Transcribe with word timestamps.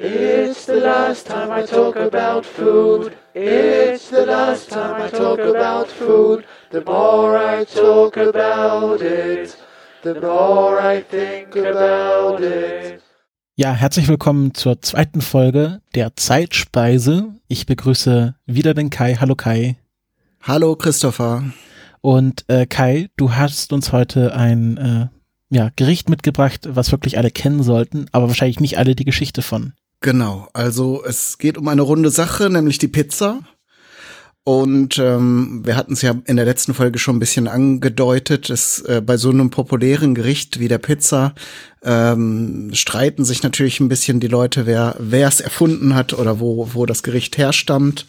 It's 0.00 0.66
the 0.66 0.74
last 0.74 1.26
time 1.26 1.50
I 1.50 1.66
talk 1.66 1.96
about 1.96 2.46
food. 2.46 3.16
It's 3.34 4.10
the 4.10 4.24
last 4.26 4.70
time 4.70 5.02
I 5.02 5.08
talk 5.08 5.40
about 5.40 5.88
food. 5.88 6.44
The 6.70 6.84
more 6.86 7.36
I 7.36 7.64
talk 7.64 8.16
about 8.16 9.02
it, 9.02 9.56
the 10.04 10.14
more 10.20 10.78
I 10.80 11.02
think 11.02 11.56
about 11.56 12.40
it. 12.44 13.02
Ja, 13.56 13.72
herzlich 13.72 14.06
willkommen 14.06 14.54
zur 14.54 14.80
zweiten 14.82 15.20
Folge 15.20 15.80
der 15.96 16.14
Zeitspeise. 16.14 17.34
Ich 17.48 17.66
begrüße 17.66 18.36
wieder 18.46 18.74
den 18.74 18.90
Kai. 18.90 19.16
Hallo 19.16 19.34
Kai. 19.34 19.78
Hallo 20.42 20.76
Christopher. 20.76 21.42
Und 22.02 22.44
äh, 22.46 22.66
Kai, 22.66 23.08
du 23.16 23.34
hast 23.34 23.72
uns 23.72 23.90
heute 23.90 24.32
ein 24.32 24.76
äh, 24.76 25.06
ja, 25.50 25.70
Gericht 25.74 26.08
mitgebracht, 26.08 26.68
was 26.70 26.92
wirklich 26.92 27.18
alle 27.18 27.32
kennen 27.32 27.64
sollten, 27.64 28.06
aber 28.12 28.28
wahrscheinlich 28.28 28.60
nicht 28.60 28.78
alle 28.78 28.94
die 28.94 29.04
Geschichte 29.04 29.42
von. 29.42 29.72
Genau, 30.00 30.48
also 30.52 31.02
es 31.04 31.38
geht 31.38 31.58
um 31.58 31.66
eine 31.68 31.82
runde 31.82 32.10
Sache, 32.10 32.50
nämlich 32.50 32.78
die 32.78 32.88
Pizza. 32.88 33.40
Und 34.44 34.98
ähm, 34.98 35.60
wir 35.64 35.76
hatten 35.76 35.92
es 35.92 36.00
ja 36.00 36.14
in 36.24 36.36
der 36.36 36.46
letzten 36.46 36.72
Folge 36.72 36.98
schon 36.98 37.16
ein 37.16 37.20
bisschen 37.20 37.48
angedeutet, 37.48 38.48
dass 38.48 38.80
äh, 38.80 39.02
bei 39.04 39.18
so 39.18 39.28
einem 39.28 39.50
populären 39.50 40.14
Gericht 40.14 40.58
wie 40.58 40.68
der 40.68 40.78
Pizza 40.78 41.34
ähm, 41.84 42.70
streiten 42.72 43.24
sich 43.24 43.42
natürlich 43.42 43.80
ein 43.80 43.88
bisschen 43.88 44.20
die 44.20 44.28
Leute, 44.28 44.66
wer 44.66 44.96
wer 44.98 45.28
es 45.28 45.40
erfunden 45.40 45.94
hat 45.94 46.12
oder 46.12 46.40
wo 46.40 46.70
wo 46.72 46.86
das 46.86 47.02
Gericht 47.02 47.38
herstammt. 47.38 48.06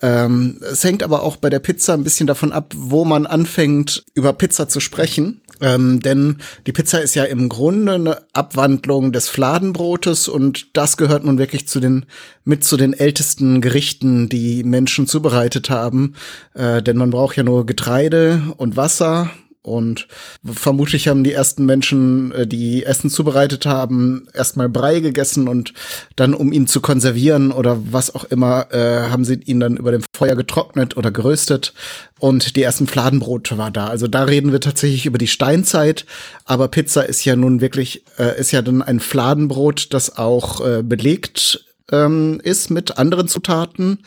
Ähm, 0.00 0.60
es 0.60 0.84
hängt 0.84 1.02
aber 1.02 1.22
auch 1.22 1.36
bei 1.36 1.50
der 1.50 1.58
Pizza 1.58 1.94
ein 1.94 2.04
bisschen 2.04 2.26
davon 2.26 2.52
ab, 2.52 2.72
wo 2.76 3.04
man 3.04 3.26
anfängt 3.26 4.04
über 4.14 4.32
Pizza 4.32 4.68
zu 4.68 4.80
sprechen. 4.80 5.40
Ähm, 5.60 6.00
denn 6.00 6.36
die 6.66 6.72
Pizza 6.72 7.00
ist 7.00 7.16
ja 7.16 7.24
im 7.24 7.48
Grunde 7.48 7.94
eine 7.94 8.22
Abwandlung 8.32 9.10
des 9.10 9.28
Fladenbrotes 9.28 10.28
und 10.28 10.76
das 10.76 10.96
gehört 10.96 11.24
nun 11.24 11.38
wirklich 11.38 11.66
zu 11.66 11.80
den 11.80 12.06
mit 12.44 12.62
zu 12.62 12.76
den 12.76 12.92
ältesten 12.92 13.60
Gerichten, 13.60 14.28
die 14.28 14.62
Menschen 14.62 15.08
zubereitet 15.08 15.68
haben. 15.70 16.14
Äh, 16.54 16.82
denn 16.82 16.96
man 16.96 17.10
braucht 17.10 17.36
ja 17.36 17.42
nur 17.42 17.66
Getreide 17.66 18.42
und 18.56 18.76
Wasser 18.76 19.30
und 19.62 20.06
vermutlich 20.44 21.08
haben 21.08 21.24
die 21.24 21.32
ersten 21.32 21.66
Menschen, 21.66 22.32
äh, 22.32 22.46
die 22.46 22.84
Essen 22.84 23.10
zubereitet 23.10 23.66
haben, 23.66 24.28
erstmal 24.32 24.68
Brei 24.68 25.00
gegessen 25.00 25.48
und 25.48 25.74
dann, 26.16 26.32
um 26.32 26.52
ihn 26.52 26.66
zu 26.66 26.80
konservieren 26.80 27.52
oder 27.52 27.78
was 27.92 28.14
auch 28.14 28.24
immer, 28.24 28.72
äh, 28.72 29.10
haben 29.10 29.24
sie 29.24 29.34
ihn 29.34 29.60
dann 29.60 29.76
über 29.76 29.92
dem 29.92 30.02
Feuer 30.14 30.36
getrocknet 30.36 30.96
oder 30.96 31.10
geröstet. 31.10 31.74
Und 32.18 32.56
die 32.56 32.62
ersten 32.62 32.86
Fladenbrote 32.86 33.58
war 33.58 33.70
da. 33.70 33.88
Also 33.88 34.08
da 34.08 34.24
reden 34.24 34.52
wir 34.52 34.60
tatsächlich 34.60 35.06
über 35.06 35.18
die 35.18 35.26
Steinzeit. 35.26 36.06
Aber 36.44 36.68
Pizza 36.68 37.08
ist 37.08 37.24
ja 37.24 37.36
nun 37.36 37.60
wirklich, 37.60 38.04
äh, 38.18 38.38
ist 38.38 38.52
ja 38.52 38.62
dann 38.62 38.82
ein 38.82 39.00
Fladenbrot, 39.00 39.92
das 39.92 40.16
auch 40.16 40.64
äh, 40.64 40.82
belegt 40.82 41.64
ähm, 41.90 42.40
ist 42.42 42.70
mit 42.70 42.98
anderen 42.98 43.28
Zutaten. 43.28 44.04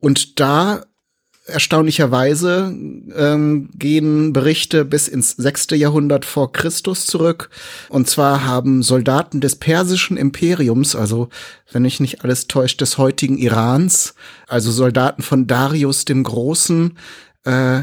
Und 0.00 0.40
da 0.40 0.84
erstaunlicherweise 1.46 2.72
ähm, 3.16 3.70
gehen 3.74 4.32
Berichte 4.32 4.84
bis 4.84 5.08
ins 5.08 5.32
sechste 5.32 5.74
Jahrhundert 5.74 6.24
vor 6.24 6.52
Christus 6.52 7.06
zurück. 7.06 7.50
Und 7.88 8.08
zwar 8.08 8.44
haben 8.44 8.82
Soldaten 8.82 9.40
des 9.40 9.56
persischen 9.56 10.16
Imperiums, 10.16 10.94
also 10.94 11.28
wenn 11.72 11.84
ich 11.84 12.00
nicht 12.00 12.22
alles 12.22 12.46
täuscht, 12.46 12.80
des 12.80 12.98
heutigen 12.98 13.38
Irans, 13.38 14.14
also 14.46 14.70
Soldaten 14.70 15.22
von 15.22 15.46
Darius 15.46 16.04
dem 16.04 16.22
Großen, 16.22 16.96
äh, 17.44 17.82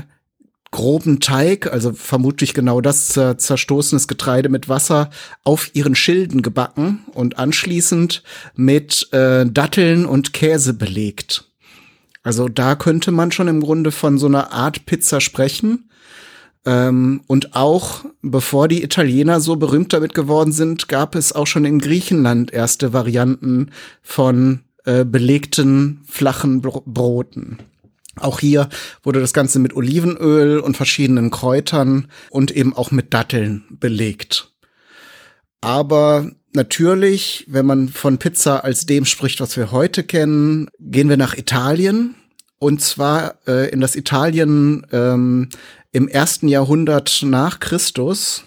groben 0.71 1.19
Teig, 1.19 1.71
also 1.73 1.93
vermutlich 1.93 2.53
genau 2.53 2.79
das 2.79 3.13
zerstoßenes 3.13 4.07
Getreide 4.07 4.49
mit 4.49 4.69
Wasser, 4.69 5.09
auf 5.43 5.71
ihren 5.73 5.95
Schilden 5.95 6.43
gebacken 6.43 7.05
und 7.13 7.39
anschließend 7.39 8.21
mit 8.55 9.11
äh, 9.11 9.47
Datteln 9.47 10.05
und 10.05 10.31
Käse 10.31 10.75
belegt. 10.75 11.48
Also 12.29 12.47
da 12.47 12.75
könnte 12.75 13.09
man 13.09 13.31
schon 13.31 13.47
im 13.47 13.59
Grunde 13.59 13.91
von 13.91 14.19
so 14.19 14.27
einer 14.27 14.51
Art 14.51 14.85
Pizza 14.85 15.19
sprechen. 15.19 15.89
Ähm, 16.63 17.21
und 17.25 17.55
auch 17.55 18.05
bevor 18.21 18.67
die 18.67 18.83
Italiener 18.83 19.39
so 19.39 19.55
berühmt 19.55 19.93
damit 19.93 20.13
geworden 20.13 20.51
sind, 20.51 20.87
gab 20.87 21.15
es 21.15 21.33
auch 21.33 21.47
schon 21.47 21.65
in 21.65 21.79
Griechenland 21.79 22.53
erste 22.53 22.93
Varianten 22.93 23.71
von 24.03 24.59
äh, 24.85 25.05
belegten 25.05 26.01
flachen 26.07 26.61
Bro 26.61 26.83
Broten. 26.85 27.57
Auch 28.15 28.39
hier 28.39 28.69
wurde 29.01 29.21
das 29.21 29.33
Ganze 29.33 29.57
mit 29.57 29.75
Olivenöl 29.75 30.59
und 30.59 30.77
verschiedenen 30.77 31.31
Kräutern 31.31 32.09
und 32.29 32.51
eben 32.51 32.75
auch 32.75 32.91
mit 32.91 33.11
Datteln 33.11 33.63
belegt. 33.71 34.51
Aber 35.61 36.29
natürlich, 36.53 37.45
wenn 37.47 37.65
man 37.65 37.89
von 37.89 38.19
Pizza 38.19 38.63
als 38.63 38.85
dem 38.85 39.05
spricht, 39.05 39.41
was 39.41 39.57
wir 39.57 39.71
heute 39.71 40.03
kennen, 40.03 40.69
gehen 40.79 41.09
wir 41.09 41.17
nach 41.17 41.35
Italien. 41.35 42.13
Und 42.59 42.81
zwar 42.81 43.35
äh, 43.47 43.69
in 43.69 43.81
das 43.81 43.95
Italien 43.95 44.85
ähm, 44.91 45.49
im 45.91 46.07
ersten 46.07 46.47
Jahrhundert 46.47 47.21
nach 47.23 47.59
Christus. 47.59 48.43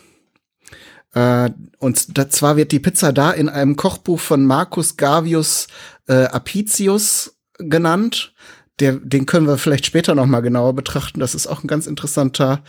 Äh, 1.15 1.51
und 1.79 2.33
zwar 2.33 2.57
wird 2.57 2.73
die 2.73 2.79
Pizza 2.81 3.13
da 3.13 3.31
in 3.33 3.49
einem 3.49 3.77
Kochbuch 3.77 4.21
von 4.21 4.45
Marcus 4.45 4.97
Gavius 4.97 5.67
äh, 6.07 6.25
Apicius 6.25 7.37
genannt. 7.59 8.35
Der, 8.81 8.93
den 8.95 9.27
können 9.27 9.47
wir 9.47 9.59
vielleicht 9.59 9.87
später 9.87 10.15
noch 10.15 10.27
mal 10.27 10.41
genauer 10.41 10.75
betrachten. 10.75 11.21
Das 11.21 11.35
ist 11.35 11.47
auch 11.47 11.63
ein 11.63 11.69
ganz 11.69 11.87
interessanter 11.87 12.63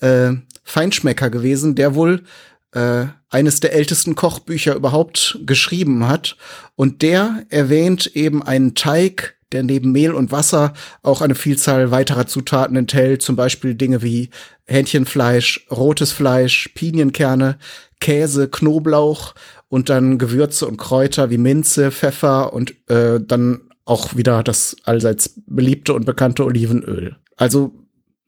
äh, 0.00 0.32
Feinschmecker 0.64 1.30
gewesen, 1.30 1.74
der 1.74 1.94
wohl 1.94 2.24
äh, 2.72 3.06
eines 3.28 3.60
der 3.60 3.72
ältesten 3.72 4.14
Kochbücher 4.14 4.74
überhaupt 4.74 5.38
geschrieben 5.44 6.08
hat. 6.08 6.36
Und 6.76 7.02
der 7.02 7.44
erwähnt 7.50 8.06
eben 8.14 8.42
einen 8.42 8.74
Teig, 8.74 9.36
der 9.52 9.62
neben 9.62 9.92
Mehl 9.92 10.12
und 10.12 10.32
Wasser 10.32 10.72
auch 11.02 11.20
eine 11.20 11.34
Vielzahl 11.34 11.90
weiterer 11.90 12.26
Zutaten 12.26 12.76
enthält, 12.76 13.22
zum 13.22 13.36
Beispiel 13.36 13.74
Dinge 13.74 14.02
wie 14.02 14.30
Hähnchenfleisch, 14.66 15.66
rotes 15.70 16.12
Fleisch, 16.12 16.68
Pinienkerne, 16.74 17.58
Käse, 18.00 18.48
Knoblauch 18.48 19.34
und 19.68 19.88
dann 19.88 20.18
Gewürze 20.18 20.66
und 20.66 20.76
Kräuter 20.76 21.30
wie 21.30 21.38
Minze, 21.38 21.90
Pfeffer 21.90 22.52
und 22.52 22.74
äh, 22.88 23.20
dann 23.20 23.62
auch 23.84 24.16
wieder 24.16 24.42
das 24.42 24.76
allseits 24.84 25.40
beliebte 25.46 25.92
und 25.94 26.06
bekannte 26.06 26.44
Olivenöl. 26.44 27.16
Also 27.36 27.72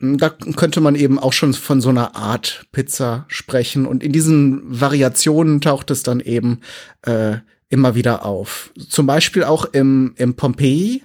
hm, 0.02 0.18
da 0.18 0.30
könnte 0.30 0.80
man 0.80 0.96
eben 0.96 1.18
auch 1.18 1.32
schon 1.32 1.54
von 1.54 1.80
so 1.80 1.88
einer 1.88 2.16
Art 2.16 2.66
Pizza 2.72 3.24
sprechen. 3.28 3.86
Und 3.86 4.02
in 4.02 4.12
diesen 4.12 4.62
Variationen 4.64 5.60
taucht 5.60 5.90
es 5.90 6.02
dann 6.02 6.20
eben 6.20 6.60
äh, 7.02 7.36
immer 7.68 7.94
wieder 7.94 8.26
auf. 8.26 8.72
Zum 8.88 9.06
Beispiel 9.06 9.44
auch 9.44 9.64
im, 9.64 10.14
im 10.16 10.34
Pompeji, 10.34 11.04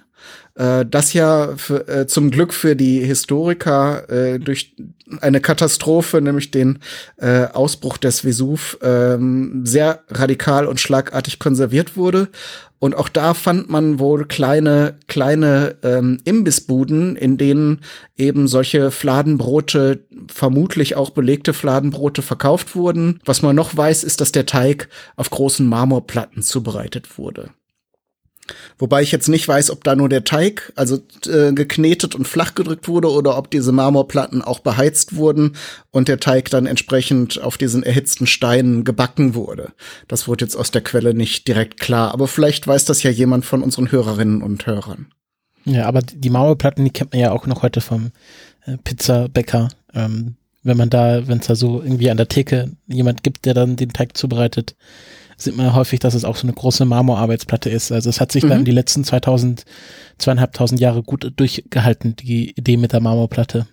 äh, 0.58 0.84
das 0.84 1.12
ja 1.12 1.56
für, 1.56 1.88
äh, 1.88 2.06
zum 2.06 2.30
Glück 2.30 2.52
für 2.52 2.76
die 2.76 3.00
Historiker 3.00 4.08
äh, 4.10 4.38
durch 4.38 4.74
eine 5.20 5.40
Katastrophe, 5.40 6.20
nämlich 6.20 6.50
den 6.50 6.80
äh, 7.16 7.44
Ausbruch 7.44 7.96
des 7.96 8.24
Vesuv, 8.24 8.76
ähm, 8.82 9.62
sehr 9.64 10.00
radikal 10.10 10.66
und 10.66 10.80
schlagartig 10.80 11.38
konserviert 11.38 11.96
wurde. 11.96 12.28
Und 12.80 12.96
auch 12.96 13.08
da 13.08 13.34
fand 13.34 13.70
man 13.70 13.98
wohl 13.98 14.26
kleine, 14.26 14.98
kleine 15.08 15.76
ähm, 15.82 16.18
Imbissbuden, 16.24 17.16
in 17.16 17.36
denen 17.36 17.80
eben 18.16 18.46
solche 18.46 18.90
Fladenbrote, 18.90 20.04
vermutlich 20.28 20.94
auch 20.94 21.10
belegte 21.10 21.54
Fladenbrote 21.54 22.22
verkauft 22.22 22.76
wurden. 22.76 23.20
Was 23.24 23.42
man 23.42 23.56
noch 23.56 23.76
weiß, 23.76 24.04
ist, 24.04 24.20
dass 24.20 24.30
der 24.30 24.46
Teig 24.46 24.88
auf 25.16 25.30
großen 25.30 25.66
Marmorplatten 25.66 26.42
zubereitet 26.42 27.18
wurde. 27.18 27.50
Wobei 28.78 29.02
ich 29.02 29.12
jetzt 29.12 29.28
nicht 29.28 29.46
weiß, 29.46 29.70
ob 29.70 29.84
da 29.84 29.96
nur 29.96 30.08
der 30.08 30.24
Teig, 30.24 30.72
also 30.76 30.98
äh, 31.26 31.52
geknetet 31.52 32.14
und 32.14 32.26
flach 32.26 32.54
gedrückt 32.54 32.88
wurde 32.88 33.10
oder 33.10 33.36
ob 33.36 33.50
diese 33.50 33.72
Marmorplatten 33.72 34.42
auch 34.42 34.60
beheizt 34.60 35.16
wurden 35.16 35.56
und 35.90 36.08
der 36.08 36.20
Teig 36.20 36.50
dann 36.50 36.66
entsprechend 36.66 37.40
auf 37.40 37.58
diesen 37.58 37.82
erhitzten 37.82 38.26
Steinen 38.26 38.84
gebacken 38.84 39.34
wurde. 39.34 39.72
Das 40.08 40.28
wurde 40.28 40.44
jetzt 40.44 40.56
aus 40.56 40.70
der 40.70 40.82
Quelle 40.82 41.14
nicht 41.14 41.48
direkt 41.48 41.80
klar, 41.80 42.12
aber 42.12 42.28
vielleicht 42.28 42.66
weiß 42.66 42.84
das 42.84 43.02
ja 43.02 43.10
jemand 43.10 43.44
von 43.44 43.62
unseren 43.62 43.90
Hörerinnen 43.90 44.42
und 44.42 44.66
Hörern. 44.66 45.06
Ja, 45.64 45.86
aber 45.86 46.00
die 46.00 46.30
Marmorplatten, 46.30 46.84
die 46.84 46.90
kennt 46.90 47.12
man 47.12 47.20
ja 47.20 47.30
auch 47.32 47.46
noch 47.46 47.62
heute 47.62 47.80
vom 47.80 48.12
äh, 48.64 48.78
Pizzabäcker. 48.78 49.68
Ähm, 49.94 50.36
wenn 50.62 50.76
man 50.76 50.90
da, 50.90 51.26
wenn 51.28 51.38
es 51.38 51.46
da 51.46 51.54
so 51.54 51.82
irgendwie 51.82 52.10
an 52.10 52.16
der 52.16 52.28
Theke 52.28 52.72
jemand 52.86 53.22
gibt, 53.22 53.44
der 53.44 53.54
dann 53.54 53.76
den 53.76 53.92
Teig 53.92 54.16
zubereitet, 54.16 54.76
sieht 55.38 55.56
man 55.56 55.74
häufig, 55.74 56.00
dass 56.00 56.14
es 56.14 56.24
auch 56.24 56.36
so 56.36 56.42
eine 56.42 56.52
große 56.52 56.84
Marmorarbeitsplatte 56.84 57.70
ist. 57.70 57.92
Also 57.92 58.10
es 58.10 58.20
hat 58.20 58.32
sich 58.32 58.44
mhm. 58.44 58.48
dann 58.48 58.64
die 58.64 58.72
letzten 58.72 59.04
2000, 59.04 59.64
zweieinhalbtausend 60.18 60.80
Jahre 60.80 61.02
gut 61.02 61.32
durchgehalten, 61.36 62.16
die 62.16 62.50
Idee 62.50 62.76
mit 62.76 62.92
der 62.92 63.00
Marmorplatte. 63.00 63.66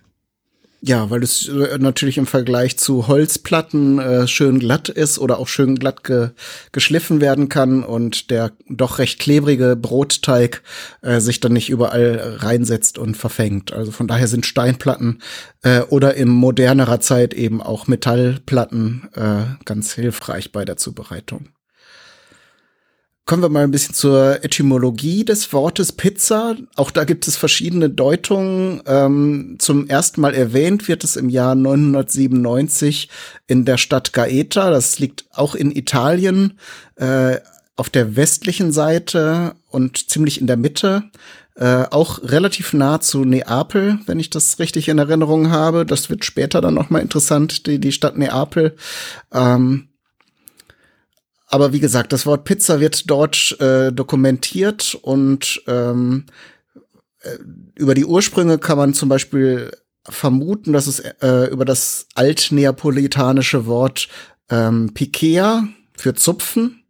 Ja, 0.82 1.10
weil 1.10 1.22
es 1.22 1.48
äh, 1.48 1.78
natürlich 1.78 2.18
im 2.18 2.26
Vergleich 2.26 2.76
zu 2.76 3.08
Holzplatten 3.08 3.98
äh, 3.98 4.28
schön 4.28 4.60
glatt 4.60 4.88
ist 4.88 5.18
oder 5.18 5.38
auch 5.38 5.48
schön 5.48 5.74
glatt 5.76 6.04
ge 6.04 6.30
geschliffen 6.70 7.20
werden 7.20 7.48
kann 7.48 7.82
und 7.82 8.30
der 8.30 8.52
doch 8.68 8.98
recht 8.98 9.18
klebrige 9.18 9.74
Brotteig 9.74 10.62
äh, 11.00 11.18
sich 11.18 11.40
dann 11.40 11.54
nicht 11.54 11.70
überall 11.70 12.36
reinsetzt 12.38 12.98
und 12.98 13.16
verfängt. 13.16 13.72
Also 13.72 13.90
von 13.90 14.06
daher 14.06 14.28
sind 14.28 14.46
Steinplatten 14.46 15.22
äh, 15.62 15.80
oder 15.80 16.14
in 16.14 16.28
modernerer 16.28 17.00
Zeit 17.00 17.32
eben 17.32 17.62
auch 17.62 17.86
Metallplatten 17.86 19.08
äh, 19.14 19.64
ganz 19.64 19.92
hilfreich 19.92 20.52
bei 20.52 20.64
der 20.64 20.76
Zubereitung. 20.76 21.48
Kommen 23.28 23.42
wir 23.42 23.48
mal 23.48 23.64
ein 23.64 23.72
bisschen 23.72 23.92
zur 23.92 24.44
Etymologie 24.44 25.24
des 25.24 25.52
Wortes 25.52 25.90
Pizza. 25.90 26.54
Auch 26.76 26.92
da 26.92 27.02
gibt 27.02 27.26
es 27.26 27.36
verschiedene 27.36 27.90
Deutungen. 27.90 28.80
Ähm, 28.86 29.56
zum 29.58 29.88
ersten 29.88 30.20
Mal 30.20 30.32
erwähnt 30.32 30.86
wird 30.86 31.02
es 31.02 31.16
im 31.16 31.28
Jahr 31.28 31.56
997 31.56 33.08
in 33.48 33.64
der 33.64 33.78
Stadt 33.78 34.12
Gaeta. 34.12 34.70
Das 34.70 35.00
liegt 35.00 35.24
auch 35.32 35.56
in 35.56 35.74
Italien, 35.74 36.56
äh, 36.94 37.38
auf 37.74 37.90
der 37.90 38.14
westlichen 38.14 38.70
Seite 38.70 39.56
und 39.70 40.08
ziemlich 40.08 40.40
in 40.40 40.46
der 40.46 40.56
Mitte. 40.56 41.10
Äh, 41.56 41.86
auch 41.90 42.22
relativ 42.22 42.74
nah 42.74 43.00
zu 43.00 43.24
Neapel, 43.24 43.98
wenn 44.06 44.20
ich 44.20 44.30
das 44.30 44.60
richtig 44.60 44.88
in 44.88 44.98
Erinnerung 44.98 45.50
habe. 45.50 45.84
Das 45.84 46.10
wird 46.10 46.24
später 46.24 46.60
dann 46.60 46.74
noch 46.74 46.90
mal 46.90 47.00
interessant, 47.00 47.66
die, 47.66 47.80
die 47.80 47.90
Stadt 47.90 48.16
Neapel. 48.16 48.76
Ähm, 49.32 49.85
aber 51.56 51.72
wie 51.72 51.80
gesagt, 51.80 52.12
das 52.12 52.26
Wort 52.26 52.44
Pizza 52.44 52.80
wird 52.80 53.08
dort 53.10 53.58
äh, 53.60 53.90
dokumentiert 53.90 54.94
und 55.00 55.62
ähm, 55.66 56.26
äh, 57.22 57.38
über 57.74 57.94
die 57.94 58.04
Ursprünge 58.04 58.58
kann 58.58 58.76
man 58.76 58.92
zum 58.92 59.08
Beispiel 59.08 59.70
vermuten, 60.06 60.74
dass 60.74 60.86
es 60.86 61.00
äh, 61.00 61.50
über 61.50 61.64
das 61.64 62.08
altneapolitanische 62.14 63.64
Wort 63.64 64.08
ähm, 64.50 64.92
Pikea 64.92 65.66
für 65.96 66.12
Zupfen 66.12 66.82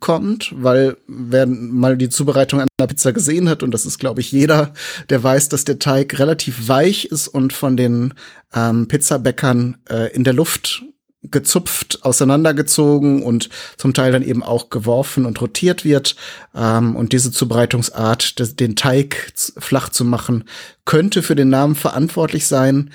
kommt, 0.00 0.52
weil 0.54 0.98
wer 1.06 1.46
mal 1.46 1.96
die 1.96 2.10
Zubereitung 2.10 2.60
einer 2.60 2.86
Pizza 2.86 3.14
gesehen 3.14 3.48
hat, 3.48 3.62
und 3.62 3.70
das 3.70 3.86
ist, 3.86 3.98
glaube 3.98 4.20
ich, 4.20 4.30
jeder, 4.32 4.74
der 5.08 5.22
weiß, 5.22 5.48
dass 5.48 5.64
der 5.64 5.78
Teig 5.78 6.18
relativ 6.18 6.68
weich 6.68 7.06
ist 7.06 7.26
und 7.26 7.54
von 7.54 7.78
den 7.78 8.12
ähm, 8.54 8.86
Pizzabäckern 8.86 9.78
äh, 9.88 10.14
in 10.14 10.24
der 10.24 10.34
Luft 10.34 10.84
gezupft, 11.30 12.00
auseinandergezogen 12.02 13.22
und 13.22 13.48
zum 13.76 13.94
Teil 13.94 14.12
dann 14.12 14.22
eben 14.22 14.42
auch 14.42 14.70
geworfen 14.70 15.26
und 15.26 15.40
rotiert 15.40 15.84
wird. 15.84 16.16
Ähm, 16.54 16.96
und 16.96 17.12
diese 17.12 17.32
Zubereitungsart, 17.32 18.38
des, 18.38 18.56
den 18.56 18.76
Teig 18.76 19.32
flach 19.58 19.88
zu 19.88 20.04
machen, 20.04 20.44
könnte 20.84 21.22
für 21.22 21.34
den 21.34 21.48
Namen 21.48 21.74
verantwortlich 21.74 22.46
sein. 22.46 22.90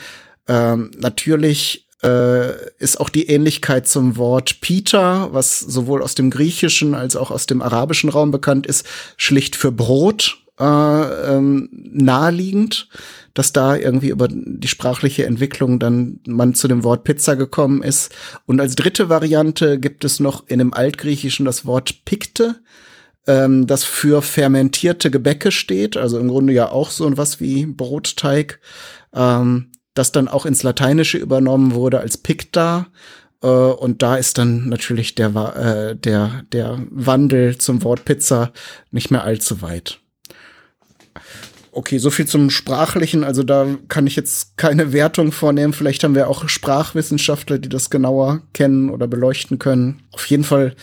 Ähm, 0.47 0.91
natürlich 0.97 1.87
äh, 2.03 2.53
ist 2.77 2.99
auch 2.99 3.09
die 3.09 3.27
Ähnlichkeit 3.27 3.87
zum 3.87 4.17
Wort 4.17 4.61
Peter, 4.61 5.29
was 5.33 5.59
sowohl 5.59 6.01
aus 6.01 6.15
dem 6.15 6.29
griechischen 6.29 6.95
als 6.95 7.15
auch 7.15 7.31
aus 7.31 7.45
dem 7.45 7.61
arabischen 7.61 8.09
Raum 8.09 8.31
bekannt 8.31 8.65
ist, 8.67 8.85
schlicht 9.17 9.55
für 9.55 9.71
Brot 9.71 10.37
äh, 10.59 11.35
ähm, 11.35 11.69
naheliegend 11.71 12.89
dass 13.39 13.53
da 13.53 13.77
irgendwie 13.77 14.09
über 14.09 14.27
die 14.29 14.67
sprachliche 14.67 15.25
Entwicklung 15.25 15.79
dann 15.79 16.19
man 16.27 16.55
zu 16.55 16.67
dem 16.67 16.83
Wort 16.83 17.05
Pizza 17.05 17.35
gekommen 17.35 17.81
ist. 17.83 18.13
Und 18.45 18.59
als 18.59 18.75
dritte 18.75 19.07
Variante 19.07 19.79
gibt 19.79 20.03
es 20.03 20.19
noch 20.19 20.47
in 20.47 20.59
dem 20.59 20.73
Altgriechischen 20.73 21.45
das 21.45 21.65
Wort 21.65 22.03
Pikte, 22.03 22.55
ähm, 23.27 23.65
das 23.65 23.85
für 23.85 24.21
fermentierte 24.21 25.09
Gebäcke 25.09 25.51
steht, 25.51 25.95
also 25.95 26.19
im 26.19 26.27
Grunde 26.27 26.51
ja 26.51 26.69
auch 26.69 26.89
so 26.89 27.09
was 27.17 27.39
wie 27.39 27.65
Brotteig, 27.65 28.59
ähm, 29.13 29.71
das 29.93 30.11
dann 30.11 30.27
auch 30.27 30.45
ins 30.45 30.63
Lateinische 30.63 31.17
übernommen 31.17 31.73
wurde 31.73 32.01
als 32.01 32.17
Picta. 32.17 32.87
Äh, 33.41 33.47
und 33.47 34.01
da 34.01 34.17
ist 34.17 34.37
dann 34.37 34.67
natürlich 34.67 35.15
der, 35.15 35.29
äh, 35.55 35.95
der, 35.95 36.43
der 36.51 36.77
Wandel 36.89 37.57
zum 37.57 37.83
Wort 37.83 38.03
Pizza 38.03 38.51
nicht 38.91 39.11
mehr 39.11 39.23
allzu 39.23 39.61
weit. 39.61 40.01
Okay, 41.71 41.99
so 41.99 42.09
viel 42.09 42.25
zum 42.25 42.49
Sprachlichen. 42.49 43.23
Also 43.23 43.43
da 43.43 43.67
kann 43.87 44.07
ich 44.07 44.15
jetzt 44.15 44.57
keine 44.57 44.91
Wertung 44.91 45.31
vornehmen. 45.31 45.73
Vielleicht 45.73 46.03
haben 46.03 46.15
wir 46.15 46.27
auch 46.27 46.49
Sprachwissenschaftler, 46.49 47.59
die 47.59 47.69
das 47.69 47.89
genauer 47.89 48.41
kennen 48.53 48.89
oder 48.89 49.07
beleuchten 49.07 49.59
können. 49.59 50.01
Auf 50.11 50.25
jeden 50.25 50.43
Fall, 50.43 50.75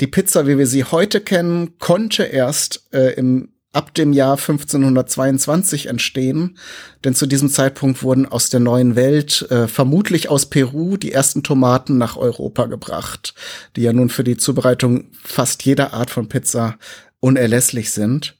die 0.00 0.06
Pizza, 0.06 0.46
wie 0.46 0.58
wir 0.58 0.66
sie 0.66 0.84
heute 0.84 1.20
kennen, 1.20 1.78
konnte 1.78 2.22
erst 2.22 2.88
äh, 2.92 3.14
im 3.14 3.50
ab 3.72 3.92
dem 3.94 4.14
Jahr 4.14 4.38
1522 4.38 5.86
entstehen, 5.86 6.56
denn 7.04 7.14
zu 7.14 7.26
diesem 7.26 7.50
Zeitpunkt 7.50 8.02
wurden 8.02 8.24
aus 8.24 8.48
der 8.48 8.60
neuen 8.60 8.96
Welt, 8.96 9.46
äh, 9.50 9.68
vermutlich 9.68 10.30
aus 10.30 10.46
Peru, 10.46 10.96
die 10.96 11.12
ersten 11.12 11.42
Tomaten 11.42 11.98
nach 11.98 12.16
Europa 12.16 12.64
gebracht, 12.64 13.34
die 13.76 13.82
ja 13.82 13.92
nun 13.92 14.08
für 14.08 14.24
die 14.24 14.38
Zubereitung 14.38 15.10
fast 15.22 15.64
jeder 15.64 15.92
Art 15.92 16.10
von 16.10 16.28
Pizza 16.28 16.78
unerlässlich 17.20 17.90
sind 17.90 18.37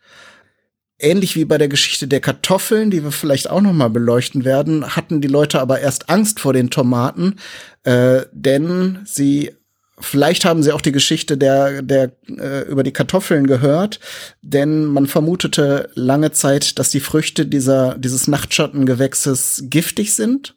ähnlich 0.98 1.36
wie 1.36 1.44
bei 1.44 1.58
der 1.58 1.68
Geschichte 1.68 2.08
der 2.08 2.20
Kartoffeln, 2.20 2.90
die 2.90 3.02
wir 3.04 3.12
vielleicht 3.12 3.50
auch 3.50 3.60
noch 3.60 3.72
mal 3.72 3.90
beleuchten 3.90 4.44
werden, 4.44 4.96
hatten 4.96 5.20
die 5.20 5.28
Leute 5.28 5.60
aber 5.60 5.80
erst 5.80 6.10
Angst 6.10 6.40
vor 6.40 6.52
den 6.52 6.70
Tomaten, 6.70 7.36
äh, 7.84 8.22
denn 8.32 9.00
sie 9.04 9.52
Vielleicht 10.00 10.44
haben 10.44 10.62
sie 10.62 10.70
auch 10.70 10.80
die 10.80 10.92
Geschichte 10.92 11.36
der, 11.36 11.82
der 11.82 12.12
äh, 12.28 12.62
über 12.68 12.84
die 12.84 12.92
Kartoffeln 12.92 13.48
gehört, 13.48 13.98
denn 14.42 14.84
man 14.84 15.08
vermutete 15.08 15.90
lange 15.94 16.30
Zeit, 16.30 16.78
dass 16.78 16.90
die 16.90 17.00
Früchte 17.00 17.46
dieser 17.46 17.98
dieses 17.98 18.28
Nachtschattengewächses 18.28 19.64
giftig 19.66 20.14
sind. 20.14 20.54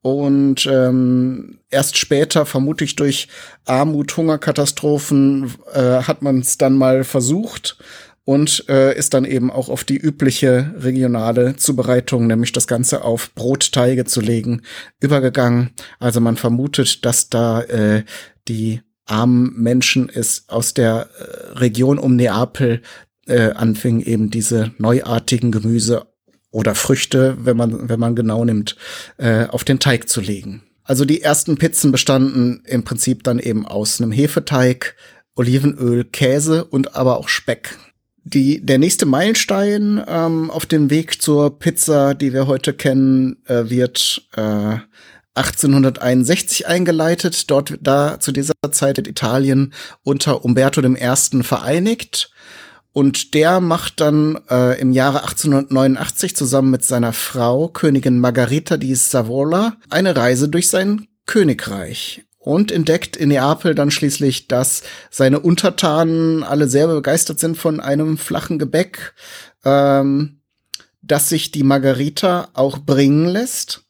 Und 0.00 0.66
ähm, 0.66 1.60
erst 1.70 1.96
später, 1.96 2.44
vermutlich 2.44 2.96
durch 2.96 3.28
Armut, 3.64 4.16
Hungerkatastrophen, 4.16 5.54
äh, 5.72 6.02
hat 6.02 6.22
man 6.22 6.40
es 6.40 6.58
dann 6.58 6.74
mal 6.74 7.04
versucht 7.04 7.76
und 8.24 8.68
äh, 8.68 8.96
ist 8.96 9.14
dann 9.14 9.24
eben 9.24 9.50
auch 9.50 9.68
auf 9.68 9.84
die 9.84 9.96
übliche 9.96 10.74
regionale 10.78 11.56
Zubereitung, 11.56 12.26
nämlich 12.26 12.52
das 12.52 12.66
Ganze 12.66 13.04
auf 13.04 13.34
Brotteige 13.34 14.04
zu 14.04 14.20
legen, 14.20 14.62
übergegangen. 15.00 15.70
Also 15.98 16.20
man 16.20 16.36
vermutet, 16.36 17.04
dass 17.04 17.28
da 17.28 17.62
äh, 17.62 18.04
die 18.48 18.80
armen 19.06 19.52
Menschen 19.56 20.08
es 20.08 20.44
aus 20.48 20.74
der 20.74 21.08
äh, 21.18 21.58
Region 21.58 21.98
um 21.98 22.16
Neapel 22.16 22.82
äh, 23.26 23.50
anfingen, 23.52 24.04
eben 24.04 24.30
diese 24.30 24.72
neuartigen 24.78 25.50
Gemüse 25.50 26.06
oder 26.50 26.74
Früchte, 26.74 27.36
wenn 27.40 27.56
man, 27.56 27.88
wenn 27.88 28.00
man 28.00 28.14
genau 28.14 28.44
nimmt, 28.44 28.76
äh, 29.16 29.46
auf 29.46 29.64
den 29.64 29.78
Teig 29.78 30.08
zu 30.08 30.20
legen. 30.20 30.62
Also 30.84 31.04
die 31.04 31.22
ersten 31.22 31.56
Pizzen 31.56 31.92
bestanden 31.92 32.62
im 32.66 32.84
Prinzip 32.84 33.24
dann 33.24 33.38
eben 33.38 33.66
aus 33.66 34.00
einem 34.00 34.12
Hefeteig, 34.12 34.96
Olivenöl, 35.34 36.04
Käse 36.04 36.64
und 36.64 36.94
aber 36.94 37.18
auch 37.18 37.28
Speck. 37.28 37.78
Die, 38.24 38.64
der 38.64 38.78
nächste 38.78 39.04
Meilenstein 39.04 40.02
ähm, 40.06 40.50
auf 40.50 40.66
dem 40.66 40.90
Weg 40.90 41.20
zur 41.20 41.58
Pizza, 41.58 42.14
die 42.14 42.32
wir 42.32 42.46
heute 42.46 42.72
kennen, 42.72 43.36
äh, 43.46 43.68
wird 43.68 44.28
äh, 44.36 44.76
1861 45.34 46.66
eingeleitet. 46.68 47.50
Dort, 47.50 47.78
da 47.80 48.20
zu 48.20 48.32
dieser 48.32 48.54
Zeit 48.70 48.98
wird 48.98 49.08
Italien 49.08 49.72
unter 50.02 50.44
Umberto 50.44 50.80
I. 50.82 51.42
vereinigt. 51.42 52.30
Und 52.92 53.34
der 53.34 53.60
macht 53.60 54.00
dann 54.00 54.38
äh, 54.50 54.78
im 54.78 54.92
Jahre 54.92 55.22
1889 55.22 56.36
zusammen 56.36 56.70
mit 56.70 56.84
seiner 56.84 57.14
Frau, 57.14 57.68
Königin 57.68 58.18
Margarita 58.18 58.76
di 58.76 58.94
Savola, 58.94 59.76
eine 59.88 60.14
Reise 60.14 60.48
durch 60.48 60.68
sein 60.68 61.08
Königreich 61.24 62.24
und 62.42 62.72
entdeckt 62.72 63.16
in 63.16 63.28
Neapel 63.28 63.74
dann 63.74 63.92
schließlich, 63.92 64.48
dass 64.48 64.82
seine 65.10 65.40
Untertanen 65.40 66.42
alle 66.42 66.66
sehr 66.66 66.88
begeistert 66.88 67.38
sind 67.38 67.56
von 67.56 67.78
einem 67.78 68.18
flachen 68.18 68.58
Gebäck, 68.58 69.14
ähm, 69.64 70.40
dass 71.02 71.28
sich 71.28 71.52
die 71.52 71.62
Margarita 71.62 72.48
auch 72.54 72.78
bringen 72.78 73.26
lässt 73.26 73.84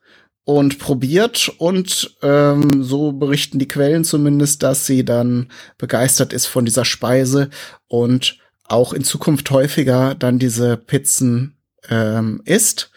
und 0.44 0.78
probiert. 0.78 1.50
Und 1.56 2.16
ähm, 2.22 2.68
so 2.82 3.12
berichten 3.12 3.58
die 3.58 3.68
Quellen 3.68 4.04
zumindest, 4.04 4.62
dass 4.62 4.84
sie 4.84 5.04
dann 5.04 5.48
begeistert 5.78 6.34
ist 6.34 6.46
von 6.46 6.66
dieser 6.66 6.84
Speise 6.84 7.48
und 7.88 8.38
auch 8.64 8.92
in 8.92 9.02
Zukunft 9.02 9.50
häufiger 9.50 10.14
dann 10.14 10.38
diese 10.38 10.76
Pizzen 10.76 11.56
ähm, 11.88 12.42
isst 12.44 12.90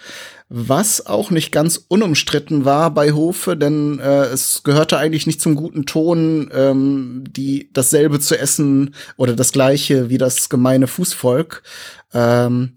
was 0.47 1.05
auch 1.07 1.31
nicht 1.31 1.51
ganz 1.51 1.85
unumstritten 1.87 2.65
war 2.65 2.91
bei 2.91 3.13
Hofe, 3.13 3.57
denn 3.57 3.99
äh, 3.99 4.25
es 4.25 4.61
gehörte 4.63 4.97
eigentlich 4.97 5.25
nicht 5.25 5.41
zum 5.41 5.55
guten 5.55 5.85
Ton, 5.85 6.51
ähm, 6.53 7.23
die 7.27 7.69
dasselbe 7.73 8.19
zu 8.19 8.37
essen 8.37 8.93
oder 9.17 9.33
das 9.33 9.51
gleiche 9.51 10.09
wie 10.09 10.19
das 10.19 10.49
gemeine 10.49 10.87
Fußvolk. 10.87 11.63
Ähm, 12.13 12.75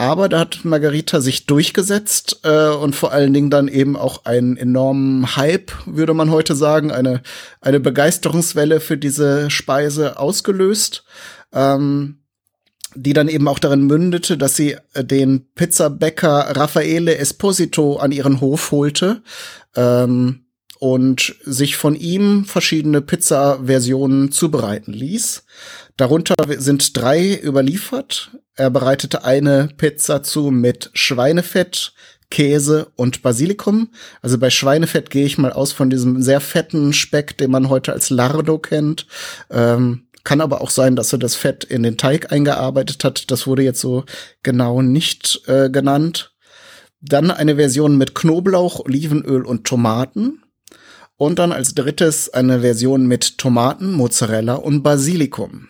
aber 0.00 0.30
da 0.30 0.38
hat 0.38 0.64
Margarita 0.64 1.20
sich 1.20 1.44
durchgesetzt 1.44 2.40
äh, 2.44 2.68
und 2.68 2.96
vor 2.96 3.12
allen 3.12 3.34
Dingen 3.34 3.50
dann 3.50 3.68
eben 3.68 3.96
auch 3.96 4.24
einen 4.24 4.56
enormen 4.56 5.36
Hype, 5.36 5.72
würde 5.84 6.14
man 6.14 6.30
heute 6.30 6.54
sagen, 6.54 6.90
eine, 6.90 7.20
eine 7.60 7.80
Begeisterungswelle 7.80 8.80
für 8.80 8.96
diese 8.96 9.50
Speise 9.50 10.18
ausgelöst. 10.18 11.04
Ähm, 11.52 12.20
die 12.94 13.12
dann 13.12 13.28
eben 13.28 13.48
auch 13.48 13.58
darin 13.58 13.86
mündete, 13.86 14.36
dass 14.36 14.56
sie 14.56 14.76
äh, 14.94 15.04
den 15.04 15.46
Pizzabäcker 15.54 16.56
Raffaele 16.56 17.16
Esposito 17.16 17.96
an 17.96 18.12
ihren 18.12 18.40
Hof 18.40 18.70
holte 18.72 19.22
ähm, 19.76 20.46
und 20.78 21.36
sich 21.44 21.76
von 21.76 21.94
ihm 21.94 22.44
verschiedene 22.44 23.00
Pizza-Versionen 23.00 24.32
zubereiten 24.32 24.92
ließ. 24.92 25.44
Darunter 25.96 26.34
sind 26.56 26.96
drei 26.96 27.38
überliefert. 27.38 28.30
Er 28.56 28.70
bereitete 28.70 29.24
eine 29.24 29.68
Pizza 29.76 30.22
zu 30.22 30.50
mit 30.50 30.90
Schweinefett, 30.94 31.92
Käse 32.30 32.90
und 32.96 33.22
Basilikum. 33.22 33.90
Also 34.22 34.38
bei 34.38 34.50
Schweinefett 34.50 35.10
gehe 35.10 35.26
ich 35.26 35.36
mal 35.36 35.52
aus 35.52 35.72
von 35.72 35.90
diesem 35.90 36.22
sehr 36.22 36.40
fetten 36.40 36.92
Speck, 36.92 37.36
den 37.36 37.50
man 37.50 37.68
heute 37.68 37.92
als 37.92 38.08
Lardo 38.08 38.58
kennt. 38.58 39.06
Ähm, 39.50 40.06
kann 40.30 40.40
aber 40.40 40.60
auch 40.60 40.70
sein, 40.70 40.94
dass 40.94 41.12
er 41.12 41.18
das 41.18 41.34
Fett 41.34 41.64
in 41.64 41.82
den 41.82 41.96
Teig 41.96 42.30
eingearbeitet 42.30 43.02
hat. 43.02 43.32
Das 43.32 43.48
wurde 43.48 43.64
jetzt 43.64 43.80
so 43.80 44.04
genau 44.44 44.80
nicht 44.80 45.42
äh, 45.48 45.68
genannt. 45.68 46.36
Dann 47.00 47.32
eine 47.32 47.56
Version 47.56 47.98
mit 47.98 48.14
Knoblauch, 48.14 48.78
Olivenöl 48.78 49.44
und 49.44 49.64
Tomaten. 49.66 50.44
Und 51.16 51.40
dann 51.40 51.50
als 51.50 51.74
drittes 51.74 52.32
eine 52.32 52.60
Version 52.60 53.08
mit 53.08 53.38
Tomaten, 53.38 53.92
Mozzarella 53.92 54.54
und 54.54 54.84
Basilikum. 54.84 55.66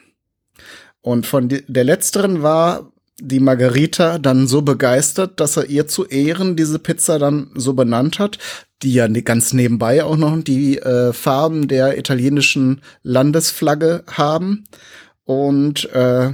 Und 1.00 1.26
von 1.26 1.48
der 1.48 1.84
letzteren 1.84 2.42
war 2.42 2.92
die 3.20 3.40
Margarita 3.40 4.18
dann 4.18 4.46
so 4.46 4.62
begeistert, 4.62 5.40
dass 5.40 5.56
er 5.56 5.66
ihr 5.66 5.86
zu 5.86 6.06
Ehren 6.06 6.56
diese 6.56 6.78
Pizza 6.78 7.18
dann 7.18 7.50
so 7.54 7.74
benannt 7.74 8.18
hat, 8.18 8.38
die 8.82 8.94
ja 8.94 9.08
ne, 9.08 9.22
ganz 9.22 9.52
nebenbei 9.52 10.02
auch 10.04 10.16
noch 10.16 10.42
die 10.42 10.78
äh, 10.78 11.12
Farben 11.12 11.68
der 11.68 11.98
italienischen 11.98 12.80
Landesflagge 13.02 14.04
haben. 14.06 14.64
Und 15.24 15.90
äh, 15.92 16.32